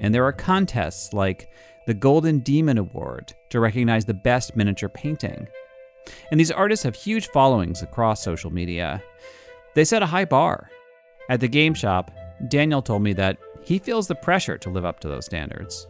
And 0.00 0.14
there 0.14 0.24
are 0.24 0.32
contests 0.32 1.12
like 1.12 1.50
the 1.86 1.94
Golden 1.94 2.38
Demon 2.38 2.78
Award 2.78 3.34
to 3.50 3.60
recognize 3.60 4.04
the 4.04 4.14
best 4.14 4.56
miniature 4.56 4.88
painting. 4.88 5.48
And 6.30 6.40
these 6.40 6.50
artists 6.50 6.84
have 6.84 6.94
huge 6.94 7.28
followings 7.28 7.82
across 7.82 8.22
social 8.22 8.50
media. 8.50 9.02
They 9.74 9.84
set 9.84 10.02
a 10.02 10.06
high 10.06 10.24
bar. 10.24 10.70
At 11.28 11.40
the 11.40 11.48
game 11.48 11.74
shop, 11.74 12.10
Daniel 12.48 12.82
told 12.82 13.02
me 13.02 13.12
that 13.14 13.36
he 13.62 13.78
feels 13.78 14.08
the 14.08 14.14
pressure 14.14 14.58
to 14.58 14.70
live 14.70 14.84
up 14.84 15.00
to 15.00 15.08
those 15.08 15.26
standards. 15.26 15.86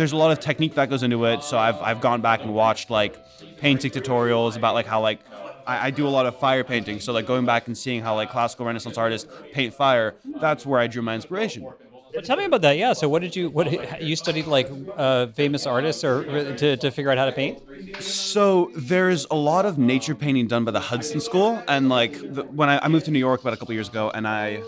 There's 0.00 0.12
a 0.12 0.16
lot 0.16 0.30
of 0.30 0.40
technique 0.40 0.74
that 0.76 0.88
goes 0.88 1.02
into 1.02 1.22
it. 1.26 1.44
So 1.44 1.58
I've, 1.58 1.78
I've 1.82 2.00
gone 2.00 2.22
back 2.22 2.42
and 2.42 2.54
watched 2.54 2.88
like 2.88 3.18
painting 3.58 3.90
tutorials 3.90 4.56
about 4.56 4.72
like 4.74 4.86
how 4.86 5.02
like 5.02 5.20
I, 5.66 5.88
I 5.88 5.90
do 5.90 6.08
a 6.08 6.08
lot 6.08 6.24
of 6.24 6.38
fire 6.38 6.64
painting. 6.64 7.00
So 7.00 7.12
like 7.12 7.26
going 7.26 7.44
back 7.44 7.66
and 7.66 7.76
seeing 7.76 8.00
how 8.00 8.14
like 8.14 8.30
classical 8.30 8.64
Renaissance 8.64 8.96
artists 8.96 9.30
paint 9.52 9.74
fire. 9.74 10.14
That's 10.40 10.64
where 10.64 10.80
I 10.80 10.86
drew 10.86 11.02
my 11.02 11.14
inspiration. 11.14 11.64
Well, 11.64 11.76
tell 12.24 12.38
me 12.38 12.44
about 12.44 12.62
that. 12.62 12.78
Yeah. 12.78 12.94
So, 12.94 13.08
what 13.08 13.22
did 13.22 13.36
you? 13.36 13.50
What 13.50 14.02
you 14.02 14.16
studied 14.16 14.48
like 14.48 14.68
uh, 14.96 15.28
famous 15.28 15.64
artists 15.64 16.02
or 16.02 16.24
to, 16.56 16.76
to 16.76 16.90
figure 16.90 17.12
out 17.12 17.18
how 17.18 17.26
to 17.26 17.32
paint? 17.32 17.62
So 18.02 18.72
there's 18.74 19.26
a 19.30 19.36
lot 19.36 19.64
of 19.64 19.78
nature 19.78 20.16
painting 20.16 20.48
done 20.48 20.64
by 20.64 20.72
the 20.72 20.80
Hudson 20.80 21.20
School, 21.20 21.62
and 21.68 21.88
like 21.88 22.14
the, 22.14 22.42
when 22.42 22.68
I, 22.68 22.80
I 22.82 22.88
moved 22.88 23.04
to 23.04 23.12
New 23.12 23.20
York 23.20 23.42
about 23.42 23.52
a 23.52 23.56
couple 23.56 23.74
years 23.74 23.88
ago, 23.88 24.10
and 24.12 24.26
I 24.26 24.60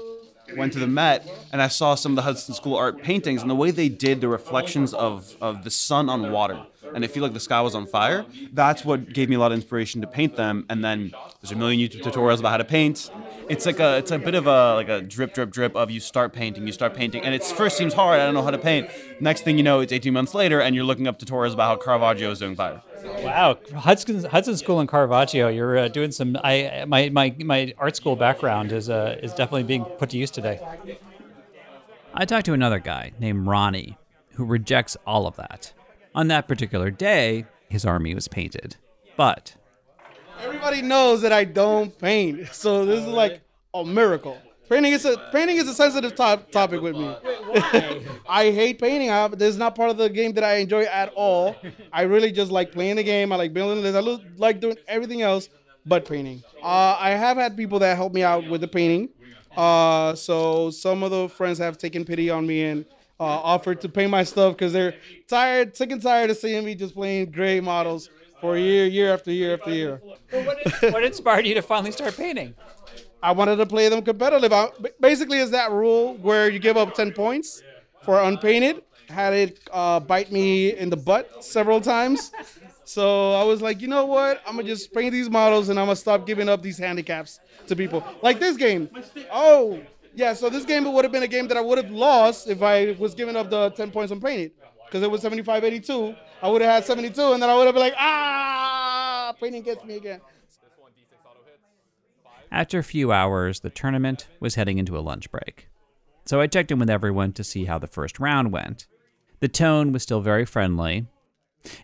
went 0.57 0.73
to 0.75 0.79
the 0.79 0.87
Met 0.87 1.29
and 1.53 1.62
I 1.62 1.69
saw 1.69 1.95
some 1.95 2.12
of 2.12 2.17
the 2.17 2.23
Hudson 2.23 2.55
School 2.55 2.77
art 2.77 3.03
paintings 3.03 3.43
and 3.43 3.51
the 3.51 3.55
way 3.55 3.71
they 3.71 3.88
did 3.88 4.21
the 4.21 4.29
reflections 4.29 4.95
of, 4.95 5.37
of 5.41 5.65
the 5.65 5.71
sun 5.71 6.09
on 6.09 6.31
water 6.31 6.67
and 6.95 7.05
it 7.05 7.11
feel 7.11 7.23
like 7.23 7.33
the 7.33 7.40
sky 7.40 7.61
was 7.61 7.75
on 7.75 7.87
fire. 7.87 8.25
That's 8.53 8.85
what 8.85 9.12
gave 9.12 9.29
me 9.29 9.37
a 9.37 9.38
lot 9.38 9.53
of 9.53 9.57
inspiration 9.57 10.01
to 10.01 10.07
paint 10.07 10.37
them. 10.37 10.66
And 10.68 10.85
then 10.85 11.12
there's 11.40 11.53
a 11.53 11.57
million 11.57 11.81
YouTube 11.81 12.03
tutorials 12.03 12.40
about 12.40 12.51
how 12.51 12.57
to 12.59 12.64
paint. 12.64 13.11
It's 13.49 13.66
like 13.66 13.81
a 13.81 13.99
it's 13.99 14.11
a 14.11 14.18
bit 14.18 14.35
of 14.35 14.47
a 14.47 14.75
like 14.75 14.88
a 14.88 15.01
drip 15.01 15.35
drip 15.35 15.51
drip 15.51 15.75
of 15.77 15.90
you 15.90 16.01
start 16.01 16.33
painting, 16.33 16.66
you 16.66 16.73
start 16.73 16.95
painting, 16.95 17.23
and 17.23 17.35
it 17.35 17.42
first 17.45 17.77
seems 17.77 17.95
hard. 17.95 18.21
I 18.21 18.25
don't 18.25 18.35
know 18.35 18.42
how 18.42 18.51
to 18.51 18.59
paint. 18.59 18.88
Next 19.21 19.42
thing 19.42 19.57
you 19.57 19.62
know, 19.62 19.81
it's 19.81 19.92
18 19.92 20.12
months 20.12 20.35
later, 20.35 20.61
and 20.61 20.75
you're 20.75 20.85
looking 20.85 21.07
up 21.07 21.18
tutorials 21.18 21.55
about 21.55 21.68
how 21.68 21.85
Caravaggio 21.85 22.31
is 22.31 22.38
doing 22.38 22.55
fire. 22.55 22.83
Wow, 23.23 23.59
Hudson 23.75 24.25
Hudson 24.25 24.57
School 24.57 24.81
and 24.81 24.88
Caravaggio. 24.88 25.49
You're 25.49 25.79
uh, 25.79 25.88
doing 25.88 26.12
some. 26.12 26.37
I 26.42 26.85
my 26.87 27.09
my 27.09 27.35
my 27.38 27.75
art 27.79 27.97
school 27.97 28.16
background 28.16 28.73
is 28.73 28.88
uh, 28.88 29.18
is 29.23 29.33
definitely 29.33 29.64
being 29.64 29.85
put 29.85 30.11
to 30.11 30.18
use 30.18 30.31
today. 30.31 30.61
I 32.14 32.25
talked 32.25 32.47
to 32.47 32.53
another 32.53 32.79
guy 32.79 33.12
named 33.18 33.47
Ronnie 33.47 33.97
who 34.35 34.45
rejects 34.45 34.97
all 35.07 35.27
of 35.27 35.37
that. 35.37 35.73
On 36.14 36.29
that 36.29 36.46
particular 36.46 36.90
day, 36.90 37.46
his 37.68 37.85
army 37.85 38.14
was 38.14 38.29
painted. 38.29 38.77
But 39.16 39.55
Everybody 40.42 40.83
knows 40.83 41.22
that 41.22 41.33
I 41.33 41.44
don't 41.44 41.96
paint, 41.98 42.48
so 42.53 42.85
this 42.85 43.01
is 43.01 43.07
like 43.07 43.40
a 43.75 43.85
miracle. 43.85 44.37
Painting 44.68 44.92
is 44.92 45.05
a 45.05 45.16
painting 45.33 45.57
is 45.57 45.68
a 45.68 45.75
sensitive 45.75 46.14
top, 46.14 46.51
topic 46.51 46.81
with 46.81 46.96
me. 46.96 47.14
I 48.29 48.51
hate 48.51 48.81
painting. 48.81 49.11
I, 49.11 49.29
this 49.29 49.51
is 49.51 49.59
not 49.59 49.75
part 49.75 49.90
of 49.90 49.98
the 49.98 50.09
game 50.09 50.33
that 50.33 50.44
I 50.44 50.57
enjoy 50.57 50.85
at 50.85 51.12
all. 51.14 51.57
I 51.92 52.03
really 52.03 52.33
just 52.33 52.51
like 52.51 52.72
playing 52.72 52.96
the 52.96 53.03
game. 53.03 53.33
I 53.33 53.37
like 53.37 53.53
building 53.53 53.83
this. 53.83 53.94
I 53.94 54.01
like 54.37 54.61
doing 54.61 54.77
everything 54.88 55.20
else 55.22 55.48
but 55.85 56.07
painting. 56.07 56.42
Uh, 56.62 56.96
I 56.98 57.11
have 57.11 57.37
had 57.37 57.57
people 57.57 57.79
that 57.81 57.96
help 57.96 58.14
me 58.14 58.22
out 58.22 58.48
with 58.48 58.61
the 58.62 58.68
painting. 58.68 59.11
Uh, 59.57 60.14
so 60.14 60.70
some 60.70 61.03
of 61.03 61.11
the 61.11 61.29
friends 61.29 61.59
have 61.59 61.77
taken 61.77 62.05
pity 62.05 62.31
on 62.31 62.46
me 62.46 62.62
and 62.64 62.87
uh, 63.23 63.41
offered 63.45 63.81
to 63.81 63.89
paint 63.89 64.11
my 64.11 64.25
stuff 64.25 64.55
because 64.57 64.73
they're 64.73 64.95
tired, 65.29 65.77
sick 65.77 65.93
and 65.93 66.03
tired 66.03 66.31
of 66.31 66.37
seeing 66.37 66.65
me 66.65 66.75
just 66.75 66.93
playing 66.93 67.31
gray 67.31 67.61
models 67.61 68.11
for 68.41 68.57
year, 68.57 68.85
year 68.87 69.15
after 69.15 69.31
year 69.31 69.55
after 69.55 69.71
year. 69.71 70.03
what 70.91 71.05
inspired 71.05 71.47
you 71.47 71.55
to 71.55 71.63
finally 71.63 71.93
start 71.93 72.17
painting? 72.17 72.53
I 73.23 73.31
wanted 73.31 73.57
to 73.57 73.67
play 73.67 73.89
them 73.89 74.03
competitive. 74.03 74.53
I, 74.53 74.67
basically, 75.01 75.39
is 75.39 75.53
that 75.53 75.71
rule 75.71 76.15
where 76.15 76.51
you 76.51 76.59
give 76.59 76.77
up 76.77 76.95
10 76.95 77.13
points 77.13 77.63
for 78.03 78.21
unpainted. 78.21 78.83
Had 79.09 79.35
it 79.35 79.61
uh, 79.73 80.01
bite 80.01 80.33
me 80.33 80.77
in 80.77 80.91
the 80.91 80.97
butt 80.97 81.45
several 81.45 81.81
times. 81.81 82.33
So 82.85 83.35
I 83.35 83.45
was 83.45 83.63
like, 83.63 83.81
you 83.81 83.87
know 83.87 84.07
what? 84.07 84.43
I'm 84.47 84.57
gonna 84.57 84.67
just 84.67 84.93
paint 84.93 85.13
these 85.13 85.31
models 85.31 85.69
and 85.69 85.79
I'm 85.79 85.87
gonna 85.87 85.97
stop 85.97 86.27
giving 86.27 86.49
up 86.49 86.63
these 86.63 86.79
handicaps 86.79 87.39
to 87.69 87.77
people. 87.77 88.05
Like 88.23 88.41
this 88.41 88.57
game. 88.57 88.91
Oh, 89.31 89.81
yeah. 90.14 90.33
So 90.33 90.51
this 90.51 90.64
game 90.64 90.92
would 90.92 91.05
have 91.05 91.12
been 91.12 91.22
a 91.22 91.29
game 91.29 91.48
that 91.48 91.57
I 91.57 91.61
would 91.61 91.79
have 91.79 91.90
lost 91.90 92.48
if 92.48 92.62
I 92.62 92.92
was 92.98 93.14
giving 93.14 93.37
up 93.37 93.51
the 93.51 93.70
10 93.70 93.90
points 93.90 94.12
unpainted. 94.12 94.53
Because 94.87 95.03
it 95.03 95.11
was 95.11 95.22
75 95.22 95.64
82. 95.64 96.14
I 96.42 96.48
would 96.51 96.61
have 96.61 96.70
had 96.70 96.85
72, 96.85 97.33
and 97.33 97.42
then 97.42 97.48
I 97.48 97.57
would 97.57 97.66
have 97.66 97.75
been 97.75 97.83
like, 97.83 97.94
ah, 97.96 99.35
painting 99.40 99.62
gets 99.62 99.85
me 99.85 99.96
again. 99.96 100.20
after 102.53 102.79
a 102.79 102.85
few 102.85 103.11
hours, 103.11 103.61
the 103.61 103.70
tournament 103.70 104.29
was 104.38 104.57
heading 104.57 104.77
into 104.77 104.98
a 104.98 105.01
lunch 105.01 105.31
break. 105.31 105.68
So 106.27 106.40
I 106.40 106.46
checked 106.46 106.70
in 106.70 106.79
with 106.79 106.90
everyone 106.90 107.33
to 107.33 107.42
see 107.42 107.64
how 107.64 107.79
the 107.79 107.87
first 107.87 108.20
round 108.20 108.53
went. 108.53 108.87
The 109.40 109.48
tone 109.48 109.90
was 109.90 110.03
still 110.03 110.20
very 110.20 110.44
friendly. 110.44 111.07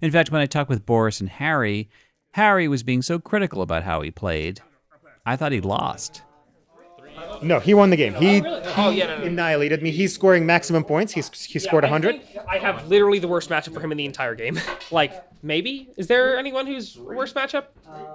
In 0.03 0.11
fact, 0.11 0.31
when 0.31 0.43
I 0.43 0.47
talked 0.47 0.69
with 0.69 0.87
Boris 0.87 1.21
and 1.21 1.31
Harry, 1.31 1.89
Harry 2.33 2.69
was 2.69 2.83
being 2.83 3.03
so 3.03 3.19
critical 3.19 3.63
about 3.63 3.85
how 3.85 4.03
he 4.03 4.11
played. 4.11 4.61
I 5.25 5.37
thought 5.37 5.53
he 5.53 5.61
lost. 5.61 6.23
No, 7.43 7.61
he 7.61 7.73
won 7.75 7.91
the 7.91 7.97
game. 7.97 8.15
He, 8.15 8.43
Oh, 8.45 8.63
oh 8.77 8.91
yeah, 8.91 9.07
no, 9.07 9.19
no. 9.19 9.25
annihilated 9.25 9.83
me. 9.83 9.91
He's 9.91 10.13
scoring 10.15 10.45
maximum 10.47 10.85
points. 10.85 11.13
He's 11.13 11.31
he 11.45 11.59
scored 11.59 11.85
100. 11.85 12.21
I 12.49 12.59
have 12.59 12.89
literally 12.89 13.19
the 13.19 13.29
worst 13.29 13.49
matchup 13.51 13.75
for 13.75 13.81
him 13.81 13.93
in 13.93 13.99
the 13.99 14.05
entire 14.05 14.35
game. 14.35 14.59
like, 14.91 15.13
maybe? 15.43 15.89
Is 15.97 16.07
there 16.09 16.37
anyone 16.39 16.67
who's 16.67 16.97
worst 16.99 17.35
matchup? 17.35 17.67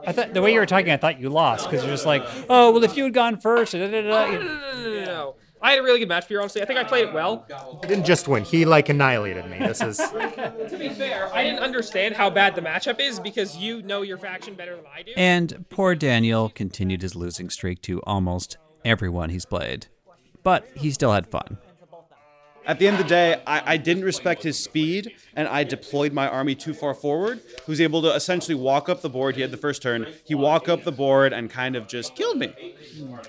I 0.06 0.12
thought 0.12 0.34
the 0.34 0.42
way 0.42 0.54
you 0.54 0.60
were 0.60 0.66
talking, 0.66 0.92
I 0.92 0.98
thought 0.98 1.20
you 1.20 1.30
lost 1.30 1.70
because 1.70 1.84
you're 1.86 1.94
just 1.94 2.06
like, 2.06 2.24
oh 2.50 2.72
well, 2.74 2.84
if 2.84 2.98
you 2.98 3.06
had 3.06 3.14
gone 3.14 3.40
first. 3.40 3.72
Da, 3.74 3.80
da, 3.80 4.02
da, 4.02 4.02
da. 4.02 4.32
No, 4.32 4.38
no, 4.40 4.44
no, 4.44 4.84
no, 4.84 5.06
no. 5.06 5.36
I 5.62 5.72
had 5.72 5.80
a 5.80 5.84
really 5.84 6.00
good 6.00 6.10
match 6.10 6.26
for 6.28 6.34
you, 6.34 6.40
honestly. 6.40 6.62
I 6.62 6.66
think 6.66 6.78
I 6.78 6.84
played 6.84 7.08
it 7.08 7.14
well. 7.14 7.46
He 7.82 7.88
didn't 7.88 8.04
just 8.06 8.28
win. 8.28 8.44
He 8.44 8.66
like 8.66 8.90
annihilated 8.90 9.50
me. 9.50 9.60
This 9.60 9.82
is 9.82 9.96
To 10.10 10.76
be 10.78 10.90
fair, 10.90 11.34
I 11.34 11.42
didn't 11.46 11.60
understand 11.60 12.16
how 12.18 12.30
bad 12.30 12.54
the 12.56 12.62
matchup 12.62 13.00
is 13.00 13.18
because 13.18 13.56
you 13.56 13.82
know 13.82 14.02
your 14.02 14.18
faction 14.18 14.56
better 14.56 14.76
than 14.76 14.84
I 14.94 15.04
do. 15.04 15.14
And 15.16 15.64
poor 15.70 15.96
Daniel 15.96 16.50
continued 16.50 17.02
his 17.02 17.16
losing 17.16 17.50
streak 17.50 17.82
to 17.84 18.02
almost 18.02 18.58
everyone 18.86 19.30
he's 19.30 19.46
played. 19.46 19.88
But 20.44 20.68
he 20.76 20.92
still 20.92 21.14
had 21.14 21.28
fun. 21.28 21.58
At 22.66 22.80
the 22.80 22.88
end 22.88 22.98
of 22.98 23.04
the 23.04 23.10
day, 23.10 23.42
I, 23.46 23.74
I 23.74 23.78
didn't 23.78 24.06
respect 24.06 24.42
his 24.44 24.58
speed, 24.58 25.12
and 25.36 25.50
I 25.50 25.66
deployed 25.66 26.14
my 26.14 26.30
army 26.30 26.56
too 26.56 26.74
far 26.74 26.94
forward. 26.94 27.42
He 27.66 27.70
was 27.72 27.82
able 27.82 28.02
to 28.04 28.14
essentially 28.14 28.56
walk 28.56 28.88
up 28.88 29.02
the 29.02 29.10
board. 29.10 29.36
He 29.36 29.42
had 29.42 29.52
the 29.52 29.58
first 29.58 29.82
turn. 29.82 30.08
He 30.24 30.34
walked 30.34 30.70
up 30.70 30.86
the 30.86 30.92
board 30.92 31.34
and 31.34 31.50
kind 31.50 31.76
of 31.76 31.88
just 31.88 32.16
killed 32.16 32.38
me, 32.38 32.54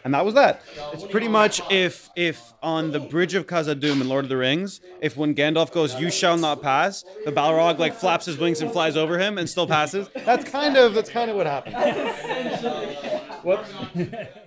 and 0.05 0.15
that 0.15 0.25
was 0.25 0.35
that. 0.35 0.63
It's 0.93 1.05
pretty 1.05 1.27
much 1.27 1.61
if 1.71 2.11
if 2.15 2.53
on 2.63 2.93
the 2.93 3.01
bridge 3.01 3.35
of 3.35 3.47
Khazad-dûm 3.49 4.01
in 4.01 4.09
Lord 4.09 4.25
of 4.25 4.29
the 4.29 4.37
Rings, 4.37 4.81
if 5.01 5.17
when 5.17 5.35
Gandalf 5.35 5.73
goes, 5.73 5.99
"You 5.99 6.13
shall 6.13 6.37
not 6.37 6.63
pass," 6.63 7.05
the 7.25 7.33
Balrog 7.33 7.79
like 7.79 7.95
flaps 7.95 8.27
his 8.27 8.39
wings 8.39 8.61
and 8.61 8.71
flies 8.71 8.97
over 8.97 9.19
him 9.19 9.37
and 9.39 9.51
still 9.51 9.67
passes. 9.67 10.09
That's 10.15 10.49
kind 10.49 10.77
of 10.77 10.95
that's 10.95 11.11
kind 11.11 11.29
of 11.29 11.37
what 11.37 11.47
happened. 11.47 11.75
Whoops. 13.43 13.71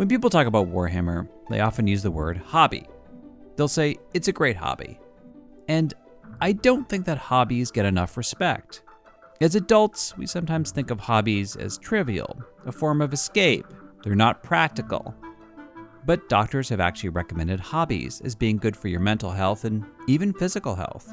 When 0.00 0.08
people 0.08 0.30
talk 0.30 0.46
about 0.46 0.72
Warhammer, 0.72 1.28
they 1.50 1.60
often 1.60 1.86
use 1.86 2.02
the 2.02 2.10
word 2.10 2.38
hobby. 2.38 2.86
They'll 3.56 3.68
say 3.68 3.96
it's 4.14 4.28
a 4.28 4.32
great 4.32 4.56
hobby. 4.56 4.98
And 5.68 5.92
I 6.40 6.52
don't 6.52 6.88
think 6.88 7.04
that 7.04 7.18
hobbies 7.18 7.70
get 7.70 7.84
enough 7.84 8.16
respect. 8.16 8.82
As 9.42 9.56
adults, 9.56 10.16
we 10.16 10.26
sometimes 10.26 10.70
think 10.70 10.90
of 10.90 11.00
hobbies 11.00 11.54
as 11.54 11.76
trivial, 11.76 12.42
a 12.64 12.72
form 12.72 13.02
of 13.02 13.12
escape. 13.12 13.66
They're 14.02 14.14
not 14.14 14.42
practical. 14.42 15.14
But 16.06 16.30
doctors 16.30 16.70
have 16.70 16.80
actually 16.80 17.10
recommended 17.10 17.60
hobbies 17.60 18.22
as 18.22 18.34
being 18.34 18.56
good 18.56 18.78
for 18.78 18.88
your 18.88 19.00
mental 19.00 19.32
health 19.32 19.66
and 19.66 19.84
even 20.08 20.32
physical 20.32 20.76
health. 20.76 21.12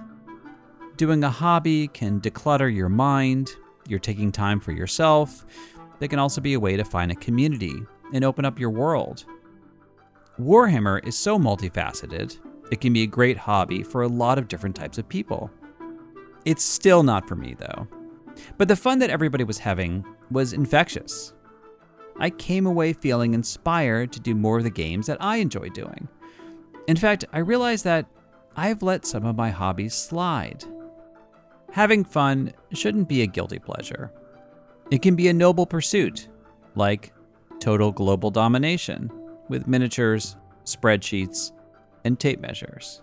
Doing 0.96 1.26
a 1.26 1.30
hobby 1.30 1.90
can 1.90 2.22
declutter 2.22 2.74
your 2.74 2.88
mind, 2.88 3.52
you're 3.86 4.00
taking 4.00 4.32
time 4.32 4.62
for 4.62 4.72
yourself. 4.72 5.46
They 6.00 6.08
can 6.08 6.20
also 6.20 6.40
be 6.40 6.54
a 6.54 6.60
way 6.62 6.78
to 6.78 6.86
find 6.86 7.12
a 7.12 7.16
community 7.16 7.82
and 8.14 8.24
open 8.24 8.46
up 8.46 8.60
your 8.60 8.70
world. 8.70 9.26
Warhammer 10.40 11.06
is 11.06 11.18
so 11.18 11.40
multifaceted, 11.40 12.38
it 12.72 12.82
can 12.82 12.94
be 12.94 13.04
a 13.04 13.08
great 13.08 13.38
hobby 13.38 13.84
for 13.84 14.02
a 14.02 14.08
lot 14.08 14.38
of 14.38 14.48
different 14.48 14.76
types 14.76 14.98
of 14.98 15.08
people. 15.08 15.50
It's 16.46 16.64
still 16.64 17.04
not 17.04 17.28
for 17.28 17.36
me, 17.36 17.56
though. 17.58 17.88
But 18.58 18.68
the 18.68 18.76
fun 18.76 19.00
that 19.00 19.10
everybody 19.10 19.44
was 19.44 19.60
having 19.60 20.06
was 20.30 20.54
infectious. 20.54 21.34
I 22.20 22.30
came 22.30 22.66
away 22.66 22.94
feeling 22.94 23.34
inspired 23.34 24.12
to 24.14 24.20
do 24.20 24.36
more 24.36 24.58
of 24.58 24.64
the 24.64 24.70
games 24.70 25.08
that 25.08 25.22
I 25.22 25.38
enjoy 25.38 25.70
doing. 25.70 26.08
In 26.88 26.98
fact, 26.98 27.26
I 27.32 27.40
realized 27.40 27.84
that 27.84 28.06
I've 28.56 28.82
let 28.82 29.06
some 29.06 29.26
of 29.26 29.36
my 29.36 29.50
hobbies 29.50 29.94
slide. 29.94 30.64
Having 31.72 32.06
fun 32.06 32.54
shouldn't 32.74 33.08
be 33.08 33.22
a 33.22 33.28
guilty 33.28 33.60
pleasure. 33.60 34.12
It 34.90 35.02
can 35.02 35.16
be 35.16 35.28
a 35.28 35.34
noble 35.34 35.66
pursuit, 35.66 36.28
like 36.76 37.14
total 37.60 37.92
global 37.92 38.32
domination 38.32 39.12
with 39.50 39.68
miniatures, 39.68 40.36
spreadsheets, 40.66 41.52
and 42.04 42.20
tape 42.20 42.40
measures. 42.40 43.02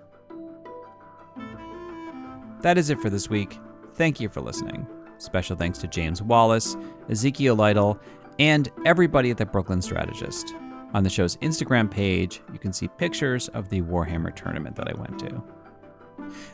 That 2.63 2.79
is 2.79 2.91
it 2.91 3.01
for 3.01 3.11
this 3.11 3.29
week. 3.29 3.59
Thank 3.95 4.21
you 4.21 4.29
for 4.29 4.41
listening. 4.41 4.87
Special 5.19 5.57
thanks 5.57 5.79
to 5.79 5.87
James 5.87 6.23
Wallace, 6.23 6.77
Ezekiel 7.09 7.55
Lytle, 7.55 7.99
and 8.39 8.71
everybody 8.85 9.31
at 9.31 9.37
the 9.37 9.47
Brooklyn 9.47 9.83
Strategist. 9.83 10.55
On 10.95 11.03
the 11.03 11.11
show's 11.11 11.37
Instagram 11.39 11.91
page, 11.91 12.41
you 12.53 12.59
can 12.59 12.73
see 12.73 12.89
pictures 12.89 13.49
of 13.49 13.69
the 13.69 13.83
Warhammer 13.83 14.35
tournament 14.35 14.77
that 14.77 14.89
I 14.89 14.99
went 14.99 15.19
to. 15.21 15.43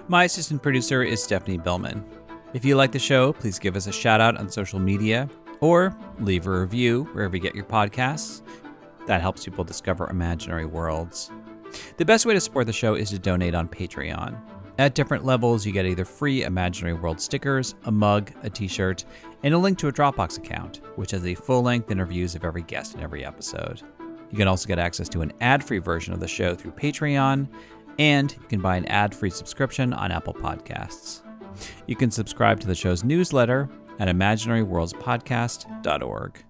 My 0.09 0.25
assistant 0.25 0.62
producer 0.62 1.03
is 1.03 1.22
Stephanie 1.22 1.59
Billman. 1.59 2.05
If 2.53 2.64
you 2.64 2.75
like 2.75 2.91
the 2.91 2.99
show, 2.99 3.33
please 3.33 3.59
give 3.59 3.77
us 3.77 3.87
a 3.87 3.93
shout 3.93 4.20
out 4.20 4.37
on 4.37 4.51
social 4.51 4.79
media 4.79 5.29
or 5.61 5.97
leave 6.19 6.47
a 6.47 6.61
review 6.61 7.05
wherever 7.13 7.37
you 7.37 7.43
get 7.43 7.55
your 7.55 7.65
podcasts. 7.65 8.43
That 9.07 9.21
helps 9.21 9.45
people 9.45 9.65
discover 9.65 10.09
imaginary 10.09 10.67
worlds. 10.67 11.31
The 11.97 12.05
best 12.05 12.27
way 12.27 12.35
to 12.35 12.41
support 12.41 12.67
the 12.67 12.73
show 12.73 12.95
is 12.95 13.11
to 13.11 13.19
donate 13.19 13.55
on 13.55 13.69
Patreon. 13.69 14.39
At 14.79 14.95
different 14.95 15.25
levels, 15.25 15.67
you 15.67 15.73
get 15.73 15.85
either 15.85 16.05
free 16.05 16.45
Imaginary 16.45 16.95
World 16.95 17.21
stickers, 17.21 17.75
a 17.85 17.93
mug, 17.93 18.33
a 18.43 18.49
t 18.49 18.67
shirt, 18.67 19.05
and 19.43 19.53
a 19.53 19.59
link 19.59 19.77
to 19.79 19.89
a 19.89 19.93
Dropbox 19.93 20.39
account, 20.39 20.81
which 20.97 21.11
has 21.11 21.27
a 21.27 21.35
full 21.35 21.63
length 21.63 21.91
interviews 21.91 22.35
of 22.35 22.45
every 22.45 22.63
guest 22.63 22.95
in 22.95 23.03
every 23.03 23.25
episode. 23.25 23.83
You 24.31 24.39
can 24.39 24.49
also 24.49 24.67
get 24.67 24.79
access 24.79 25.09
to 25.11 25.23
an 25.23 25.33
ad 25.41 25.63
free 25.63 25.79
version 25.81 26.15
of 26.15 26.21
the 26.21 26.29
show 26.29 26.55
through 26.55 26.73
Patreon, 26.73 27.49
and 27.99 28.33
you 28.33 28.47
can 28.49 28.61
buy 28.61 28.77
an 28.77 28.87
ad 28.87 29.15
free 29.15 29.29
subscription 29.29 29.93
on 29.93 30.13
Apple 30.13 30.35
Podcasts. 30.35 31.21
You 31.87 31.97
can 31.97 32.11
subscribe 32.11 32.61
to 32.61 32.67
the 32.67 32.75
show's 32.75 33.05
newsletter 33.05 33.69
at 34.01 34.09
imaginaryworldspodcast.org. 34.09 36.45